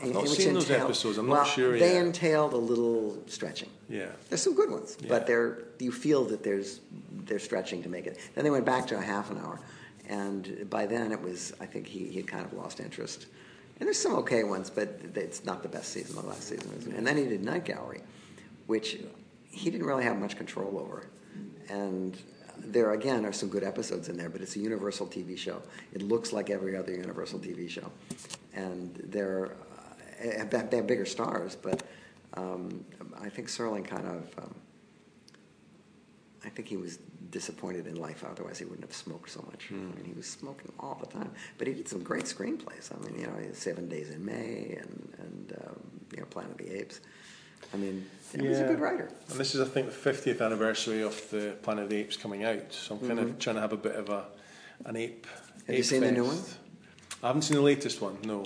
I've 0.02 0.12
not 0.14 0.28
seen 0.28 0.54
those 0.54 0.70
episodes. 0.70 1.18
I'm 1.18 1.28
not 1.28 1.34
well, 1.34 1.46
sure 1.46 1.80
They 1.80 1.94
yet. 1.94 2.06
entailed 2.06 2.52
a 2.52 2.58
little 2.58 3.24
stretching. 3.28 3.70
Yeah. 3.88 4.08
There's 4.28 4.42
some 4.42 4.54
good 4.54 4.70
ones, 4.70 4.98
Yeah. 5.00 5.08
but 5.08 5.28
they're 5.28 5.60
you 5.80 5.94
feel 5.94 6.26
that 6.26 6.44
there's 6.44 6.82
they're 7.26 7.40
stretching 7.40 7.84
to 7.84 7.90
make 7.90 8.08
it. 8.08 8.18
Then 8.36 8.44
they 8.44 8.50
went 8.50 8.66
back 8.66 8.88
to 8.88 8.98
a 8.98 9.02
half 9.02 9.32
an 9.32 9.38
hour, 9.38 9.60
and 10.08 10.68
by 10.70 10.86
then 10.86 11.12
it 11.12 11.22
was 11.22 11.54
I 11.60 11.66
think 11.66 11.88
he 11.88 12.08
he 12.08 12.18
had 12.18 12.28
kind 12.28 12.46
of 12.46 12.54
lost 12.54 12.80
interest. 12.80 13.28
And 13.80 13.88
there's 13.88 14.00
some 14.00 14.14
okay 14.16 14.44
ones, 14.44 14.70
but 14.70 15.00
it's 15.16 15.44
not 15.44 15.64
the 15.64 15.70
best 15.70 15.92
season. 15.92 16.16
The 16.16 16.28
last 16.28 16.48
season 16.48 16.94
and 16.96 17.06
then 17.06 17.18
he 17.18 17.26
did 17.26 17.44
Night 17.44 17.66
Gallery, 17.66 18.02
which 18.68 19.00
he 19.50 19.70
didn't 19.70 19.86
really 19.86 20.04
have 20.04 20.18
much 20.18 20.38
control 20.38 20.80
over, 20.80 21.08
and. 21.70 22.18
There 22.66 22.94
again 22.94 23.26
are 23.26 23.34
some 23.34 23.50
good 23.50 23.64
episodes 23.64 24.08
in 24.10 24.16
there, 24.16 24.30
but 24.30 24.40
it's 24.40 24.56
a 24.56 24.60
Universal 24.60 25.08
TV 25.08 25.38
show. 25.38 25.62
It 25.92 26.02
looks 26.02 26.32
like 26.32 26.52
every 26.52 26.78
other 26.78 26.94
Universal 26.94 27.40
TV 27.40 27.68
show, 27.68 27.92
and 28.54 28.96
they're 29.10 29.48
uh, 29.48 30.46
they 30.46 30.78
have 30.78 30.88
bigger 30.88 31.06
stars, 31.06 31.58
but 31.60 31.84
um, 32.36 32.86
I 33.22 33.30
think 33.30 33.48
Serling 33.48 33.86
kind 33.86 34.08
of 34.08 34.44
um, 34.44 34.56
I 36.46 36.50
think 36.50 36.68
he 36.68 36.78
was 36.78 37.00
disappointed 37.34 37.88
in 37.88 37.96
life. 37.96 38.24
Otherwise, 38.24 38.60
he 38.60 38.66
wouldn't 38.66 38.88
have 38.88 38.96
smoked 38.96 39.32
so 39.32 39.44
much. 39.50 39.68
I 39.72 39.74
mean, 39.74 40.06
he 40.06 40.14
was 40.14 40.28
smoking 40.28 40.72
all 40.80 40.98
the 41.02 41.08
time. 41.08 41.32
But 41.58 41.68
he 41.68 41.74
did 41.74 41.90
some 41.90 42.04
great 42.04 42.26
screenplays. 42.26 42.96
I 42.96 43.04
mean, 43.04 43.20
you 43.20 43.28
know, 43.28 43.36
Seven 43.54 43.90
Days 43.90 44.12
in 44.12 44.24
May 44.24 44.78
and 44.80 45.14
and 45.18 45.58
um, 45.66 45.80
you 46.12 46.20
know, 46.20 46.26
Planet 46.28 46.52
of 46.52 46.58
the 46.60 46.80
Apes. 46.80 47.02
I 47.74 47.78
mean, 47.78 48.06
he 48.40 48.48
was 48.48 48.60
a 48.60 48.66
good 48.66 48.80
writer. 48.80 49.10
And 49.30 49.40
this 49.40 49.56
is, 49.56 49.62
I 49.62 49.66
think, 49.66 49.88
the 49.88 50.12
50th 50.12 50.42
anniversary 50.46 51.02
of 51.02 51.30
the 51.32 51.56
Planet 51.64 51.86
of 51.86 51.90
the 51.90 51.98
Apes 51.98 52.18
coming 52.18 52.44
out. 52.44 52.72
So 52.72 52.96
I'm 52.96 53.08
kind 53.08 53.20
of 53.20 53.40
trying 53.40 53.56
to 53.56 53.62
have 53.62 53.74
a 53.74 53.78
bit 53.78 53.96
of 53.96 54.10
a 54.10 54.26
an 54.86 54.96
ape. 54.96 55.26
Mm-hmm. 55.26 55.66
Have 55.68 55.76
you 55.76 55.80
ape 55.80 55.86
seen 55.86 56.02
the 56.02 56.12
new 56.12 56.30
fest. 56.30 56.58
I 57.24 57.28
haven't 57.28 57.44
seen 57.44 57.58
the 57.58 57.64
latest 57.64 58.02
one. 58.02 58.18
No. 58.24 58.46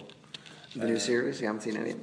The 0.76 0.86
new 0.86 1.00
series, 1.00 1.42
you 1.42 1.48
haven't 1.48 1.64
seen 1.64 1.78
any 1.78 1.96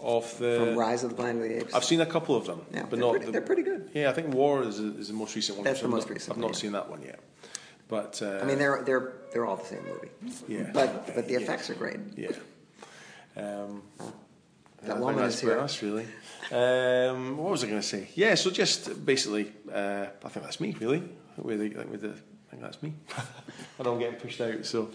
Of 0.00 0.38
the. 0.38 0.56
from 0.64 0.76
Rise 0.78 1.02
of 1.02 1.10
the 1.10 1.16
Planet 1.16 1.42
of 1.42 1.48
the 1.48 1.56
Apes. 1.56 1.74
I've 1.74 1.84
seen 1.84 2.00
a 2.00 2.06
couple 2.06 2.36
of 2.36 2.46
them, 2.46 2.62
Yeah, 2.72 2.82
but 2.82 2.90
they're 2.90 2.98
not. 3.00 3.10
pretty- 3.10 3.26
the, 3.26 3.32
they're 3.32 3.40
pretty 3.42 3.62
good. 3.62 3.90
Yeah, 3.94 4.10
I 4.10 4.12
think 4.12 4.32
War 4.32 4.62
is, 4.62 4.78
is 4.78 5.08
the 5.08 5.14
most 5.14 5.34
recent 5.34 5.58
one. 5.58 5.64
That's 5.64 5.80
the 5.80 5.86
I've 5.86 5.90
most 5.90 6.06
not- 6.08 6.14
recent 6.14 6.36
I've 6.36 6.40
not 6.40 6.50
yeah. 6.50 6.56
seen 6.56 6.72
that 6.72 6.88
one 6.88 7.02
yet. 7.02 7.20
But 7.88 8.20
uh, 8.22 8.38
I 8.42 8.44
mean, 8.44 8.58
they're 8.58 8.82
they're 8.84 9.12
they're 9.32 9.46
all 9.46 9.56
the 9.56 9.64
same 9.64 9.82
movie. 9.84 10.10
Yeah. 10.46 10.70
But 10.72 11.14
but 11.14 11.26
the 11.26 11.32
Yeah. 11.32 11.38
effects 11.40 11.68
are 11.70 11.74
great. 11.74 11.98
yeah. 12.16 12.28
Um, 13.36 13.82
That 14.82 14.96
I 14.96 15.00
woman 15.00 15.24
is 15.24 15.40
here. 15.40 15.58
us, 15.58 15.82
really. 15.82 16.06
Um, 16.52 17.36
what 17.38 17.50
was 17.50 17.64
I 17.64 17.66
going 17.66 17.80
to 17.80 17.86
say? 17.86 18.08
Yeah, 18.14 18.36
so 18.36 18.50
just 18.50 19.04
basically, 19.04 19.52
uh, 19.72 20.06
I 20.24 20.28
think 20.28 20.44
that's 20.44 20.60
me, 20.60 20.76
really. 20.78 21.02
With 21.36 21.58
the, 21.60 21.68
with 21.90 22.02
the, 22.02 22.10
I 22.10 22.50
think 22.50 22.62
that's 22.62 22.80
me. 22.82 22.92
I 23.16 23.88
I'm 23.88 23.98
getting 23.98 24.20
pushed 24.20 24.40
out, 24.40 24.64
so 24.64 24.90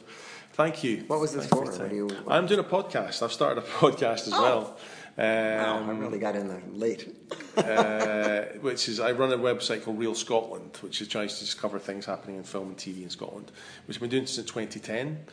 thank 0.53 0.83
you. 0.83 1.03
What 1.07 1.19
was 1.19 1.33
this 1.33 1.45
Thank 1.47 1.65
you 1.65 1.71
for? 1.71 1.93
you- 1.93 2.17
I'm 2.27 2.47
doing 2.47 2.59
a 2.59 2.63
podcast. 2.63 3.21
I've 3.21 3.33
started 3.33 3.63
a 3.63 3.67
podcast 3.81 4.27
as 4.27 4.33
Oh. 4.33 4.41
well. 4.41 4.77
Wow, 5.15 5.77
Um, 5.77 5.89
I 5.89 5.93
really 5.93 6.17
got 6.17 6.35
in 6.35 6.47
there 6.47 6.63
late. 6.71 7.15
uh, 7.57 8.41
which 8.61 8.89
is 8.89 8.99
I 8.99 9.11
run 9.11 9.31
a 9.31 9.37
website 9.37 9.83
called 9.83 9.99
Reel 9.99 10.15
Scotland, 10.15 10.77
which 10.81 11.01
is 11.01 11.07
tries 11.07 11.35
to 11.35 11.45
discover 11.45 11.77
things 11.77 12.05
happening 12.05 12.37
in 12.37 12.43
film 12.43 12.69
and 12.69 12.77
TV 12.77 13.03
in 13.03 13.09
Scotland, 13.11 13.51
which 13.85 13.97
I've 13.97 14.01
been 14.01 14.09
doing 14.09 14.25
since 14.25 14.47
2010. 14.47 15.25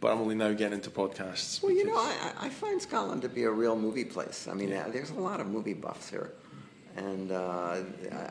But 0.00 0.12
I'm 0.12 0.20
only 0.20 0.34
now 0.34 0.52
getting 0.52 0.74
into 0.74 0.90
podcasts. 0.90 1.62
Well, 1.62 1.72
you 1.72 1.86
know, 1.86 1.96
I, 1.96 2.32
I 2.40 2.48
find 2.50 2.80
Scotland 2.82 3.22
to 3.22 3.30
be 3.30 3.44
a 3.44 3.50
real 3.50 3.74
movie 3.76 4.04
place. 4.04 4.46
I 4.46 4.52
mean, 4.52 4.70
uh, 4.74 4.88
there's 4.92 5.08
a 5.10 5.14
lot 5.14 5.40
of 5.40 5.46
movie 5.46 5.72
buffs 5.72 6.10
here. 6.10 6.32
And 6.96 7.30
uh, 7.30 7.76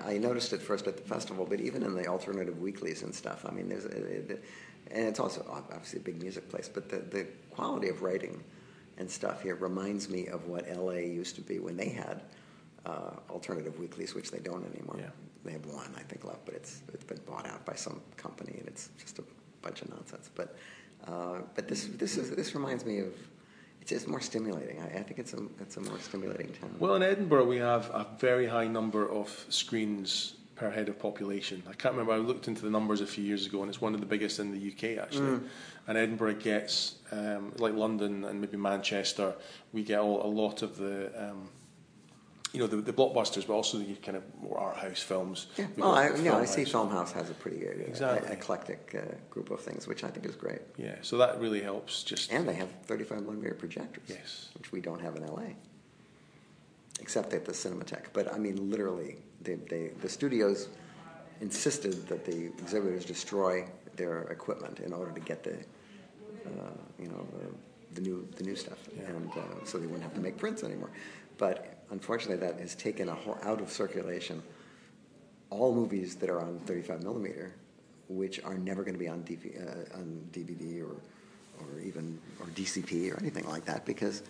I 0.03 0.17
noticed 0.17 0.51
it 0.53 0.61
first 0.61 0.87
at 0.87 0.97
the 0.97 1.03
festival, 1.03 1.45
but 1.45 1.59
even 1.59 1.83
in 1.83 1.93
the 1.93 2.07
alternative 2.07 2.59
weeklies 2.59 3.03
and 3.03 3.13
stuff, 3.13 3.45
I 3.47 3.51
mean, 3.51 3.69
there's, 3.69 3.85
and 3.85 5.07
it's 5.07 5.19
also 5.19 5.45
obviously 5.49 5.99
a 5.99 6.03
big 6.03 6.21
music 6.21 6.49
place, 6.49 6.67
but 6.67 6.89
the, 6.89 6.97
the 6.97 7.27
quality 7.51 7.89
of 7.89 8.01
writing 8.01 8.43
and 8.97 9.09
stuff 9.09 9.43
here 9.43 9.55
reminds 9.55 10.09
me 10.09 10.27
of 10.27 10.47
what 10.47 10.67
LA 10.69 10.93
used 10.93 11.35
to 11.35 11.41
be 11.41 11.59
when 11.59 11.77
they 11.77 11.89
had 11.89 12.23
uh, 12.85 13.11
alternative 13.29 13.77
weeklies, 13.79 14.15
which 14.15 14.31
they 14.31 14.39
don't 14.39 14.65
anymore. 14.73 14.97
Yeah. 14.99 15.09
They 15.43 15.51
have 15.51 15.65
one, 15.65 15.93
I 15.95 16.01
think, 16.01 16.23
left, 16.23 16.45
but 16.45 16.55
it's 16.55 16.81
it's 16.91 17.03
been 17.03 17.19
bought 17.27 17.45
out 17.45 17.63
by 17.65 17.75
some 17.75 18.01
company, 18.17 18.55
and 18.57 18.67
it's 18.67 18.89
just 18.99 19.19
a 19.19 19.23
bunch 19.61 19.83
of 19.83 19.89
nonsense. 19.89 20.29
But 20.33 20.57
uh, 21.07 21.41
but 21.53 21.67
this 21.67 21.85
this 21.85 22.17
is 22.17 22.31
this 22.31 22.55
reminds 22.55 22.83
me 22.83 22.99
of 22.99 23.13
it's 23.85 23.91
just 23.91 24.07
more 24.07 24.19
stimulating. 24.19 24.81
I, 24.81 24.87
I 24.99 25.03
think 25.03 25.19
it's 25.19 25.33
a 25.35 25.43
it's 25.61 25.77
a 25.77 25.81
more 25.81 25.99
stimulating 25.99 26.47
town. 26.53 26.75
Well, 26.79 26.95
in 26.95 27.03
Edinburgh, 27.03 27.45
we 27.45 27.57
have 27.57 27.85
a 27.91 28.07
very 28.17 28.47
high 28.47 28.67
number 28.67 29.07
of 29.07 29.45
screens 29.49 30.33
per 30.55 30.71
head 30.71 30.89
of 30.89 30.97
population. 30.97 31.61
I 31.69 31.73
can't 31.73 31.93
remember. 31.93 32.13
I 32.13 32.17
looked 32.17 32.47
into 32.47 32.63
the 32.63 32.71
numbers 32.71 33.01
a 33.01 33.05
few 33.05 33.23
years 33.23 33.45
ago, 33.45 33.61
and 33.61 33.69
it's 33.69 33.79
one 33.79 33.93
of 33.93 33.99
the 33.99 34.07
biggest 34.07 34.39
in 34.39 34.51
the 34.51 34.71
UK 34.71 34.97
actually. 35.03 35.39
And 35.87 35.99
Edinburgh 35.99 36.35
gets, 36.35 36.95
um, 37.11 37.51
like 37.59 37.75
London 37.75 38.23
and 38.23 38.41
maybe 38.41 38.57
Manchester, 38.57 39.35
we 39.71 39.83
get 39.83 39.99
all, 39.99 40.25
a 40.25 40.31
lot 40.43 40.63
of 40.63 40.77
the, 40.77 41.11
um, 41.15 41.49
you 42.55 42.61
know, 42.61 42.67
the, 42.67 42.77
the 42.77 42.93
blockbusters, 42.93 43.45
but 43.45 43.53
also 43.53 43.77
the 43.77 43.93
kind 43.95 44.15
of 44.17 44.23
more 44.41 44.57
art 44.57 44.77
house 44.77 45.01
films. 45.01 45.47
yeah. 45.57 45.67
Well, 45.77 45.93
I, 45.93 46.05
you 46.07 46.23
know, 46.23 46.31
Film 46.31 46.41
I 46.41 46.45
see 46.45 46.61
House. 46.63 46.71
Filmhouse 46.71 47.11
has 47.11 47.29
a 47.29 47.33
pretty 47.33 47.67
uh, 47.67 47.71
Exactly. 47.71 48.31
eclectic 48.31 48.95
uh, 48.97 49.13
group 49.29 49.51
of 49.51 49.59
things, 49.59 49.87
which 49.87 50.03
I 50.03 50.09
think 50.09 50.25
is 50.25 50.35
great. 50.35 50.61
Yeah, 50.77 50.95
so 51.01 51.17
that 51.17 51.39
really 51.39 51.61
helps. 51.61 52.03
Just 52.03 52.31
And 52.31 52.47
they 52.47 52.53
have 52.55 52.69
35 52.85 53.23
millimeter 53.23 53.53
projectors, 53.55 54.03
Yes. 54.07 54.49
which 54.57 54.71
we 54.71 54.79
don't 54.81 55.01
have 55.01 55.15
in 55.17 55.25
LA. 55.27 55.43
except 57.01 57.33
at 57.33 57.45
the 57.45 57.51
Cinematheque. 57.51 58.07
But 58.13 58.33
I 58.33 58.37
mean, 58.37 58.69
literally, 58.69 59.17
they, 59.41 59.55
they, 59.55 59.89
the 60.01 60.09
studios 60.09 60.69
insisted 61.41 62.07
that 62.07 62.25
the 62.25 62.45
exhibitors 62.59 63.03
destroy 63.05 63.65
their 63.97 64.21
equipment 64.23 64.79
in 64.79 64.93
order 64.93 65.11
to 65.11 65.19
get 65.19 65.43
the, 65.43 65.55
uh, 66.45 66.71
you 66.97 67.07
know, 67.09 67.27
the, 67.33 67.95
the, 67.95 68.01
new 68.01 68.27
the 68.37 68.43
new 68.43 68.55
stuff, 68.55 68.77
Yeah. 68.95 69.07
and 69.09 69.29
uh, 69.31 69.65
so 69.65 69.77
they 69.77 69.85
wouldn't 69.87 70.03
have 70.03 70.13
to 70.15 70.21
make 70.21 70.37
prints 70.37 70.63
anymore. 70.63 70.89
But 71.37 71.74
unfortunately, 71.91 72.45
that 72.45 72.59
has 72.59 72.75
taken 72.75 73.09
a 73.09 73.15
whole, 73.15 73.37
out 73.43 73.61
of 73.61 73.71
circulation 73.71 74.41
all 75.51 75.73
movies 75.73 76.15
that 76.15 76.29
are 76.29 76.41
on 76.41 76.59
35 76.61 77.03
millimeter, 77.03 77.53
which 78.09 78.43
are 78.43 78.55
never 78.55 78.83
going 78.83 78.95
to 78.95 78.99
be 78.99 79.07
on, 79.07 79.21
DV, 79.23 79.93
uh, 79.93 79.97
on 79.97 80.27
DVD 80.31 80.83
or 80.83 80.95
or 81.59 81.79
even 81.79 82.19
or 82.39 82.47
DCP 82.47 83.13
or 83.13 83.19
anything 83.19 83.47
like 83.47 83.65
that 83.65 83.85
because 83.85 84.23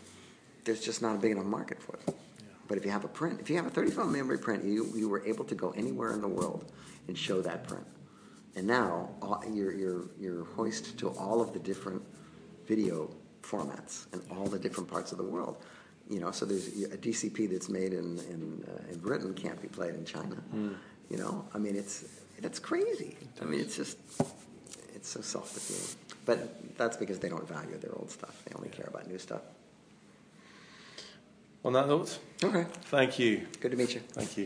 there's 0.63 0.81
just 0.81 1.01
not 1.01 1.15
a 1.15 1.17
big 1.17 1.31
enough 1.31 1.45
market 1.45 1.81
for 1.81 1.95
it. 1.95 2.15
But 2.67 2.77
if 2.77 2.85
you 2.85 2.91
have 2.91 3.05
a 3.05 3.07
print, 3.07 3.39
if 3.39 3.49
you 3.49 3.55
have 3.57 3.67
a 3.67 3.69
35 3.69 4.07
millimeter 4.07 4.37
print, 4.39 4.63
you, 4.63 4.91
you 4.95 5.07
were 5.07 5.23
able 5.25 5.45
to 5.45 5.55
go 5.55 5.71
anywhere 5.71 6.13
in 6.13 6.21
the 6.21 6.27
world 6.27 6.71
and 7.07 7.17
show 7.17 7.41
that 7.41 7.67
print. 7.67 7.85
And 8.55 8.65
now 8.65 9.09
all, 9.21 9.43
you're, 9.51 9.73
you're, 9.73 10.05
you're 10.19 10.45
hoist 10.45 10.97
to 10.99 11.09
all 11.09 11.41
of 11.41 11.53
the 11.53 11.59
different 11.59 12.01
video 12.65 13.11
formats 13.43 14.11
and 14.13 14.21
all 14.31 14.47
the 14.47 14.57
different 14.57 14.89
parts 14.89 15.11
of 15.11 15.19
the 15.19 15.23
world. 15.23 15.57
You 16.09 16.19
know, 16.19 16.31
so 16.31 16.45
there's 16.45 16.67
a 16.67 16.97
DCP 16.97 17.49
that's 17.51 17.69
made 17.69 17.93
in 17.93 18.19
in, 18.33 18.63
uh, 18.67 18.91
in 18.93 18.99
Britain 18.99 19.33
can't 19.33 19.59
be 19.61 19.67
played 19.67 19.95
in 19.95 20.05
China. 20.05 20.37
You 21.09 21.17
know, 21.17 21.45
I 21.53 21.57
mean 21.57 21.75
it's 21.75 22.05
that's 22.41 22.59
crazy. 22.59 23.17
I 23.41 23.45
mean 23.45 23.59
it's 23.59 23.75
just 23.75 23.97
it's 24.95 25.09
so 25.09 25.21
self-defeating. 25.21 25.95
But 26.25 26.37
that's 26.77 26.97
because 26.97 27.19
they 27.19 27.29
don't 27.29 27.47
value 27.47 27.77
their 27.77 27.93
old 27.99 28.09
stuff. 28.11 28.35
They 28.45 28.53
only 28.55 28.69
care 28.69 28.87
about 28.87 29.07
new 29.07 29.19
stuff. 29.19 29.41
On 31.63 31.73
that 31.73 31.87
note, 31.87 32.19
Okay, 32.43 32.65
thank 32.95 33.17
you. 33.17 33.47
good 33.59 33.71
to 33.71 33.77
meet 33.77 33.95
you. 33.95 34.01
Thank 34.19 34.37
you. 34.37 34.43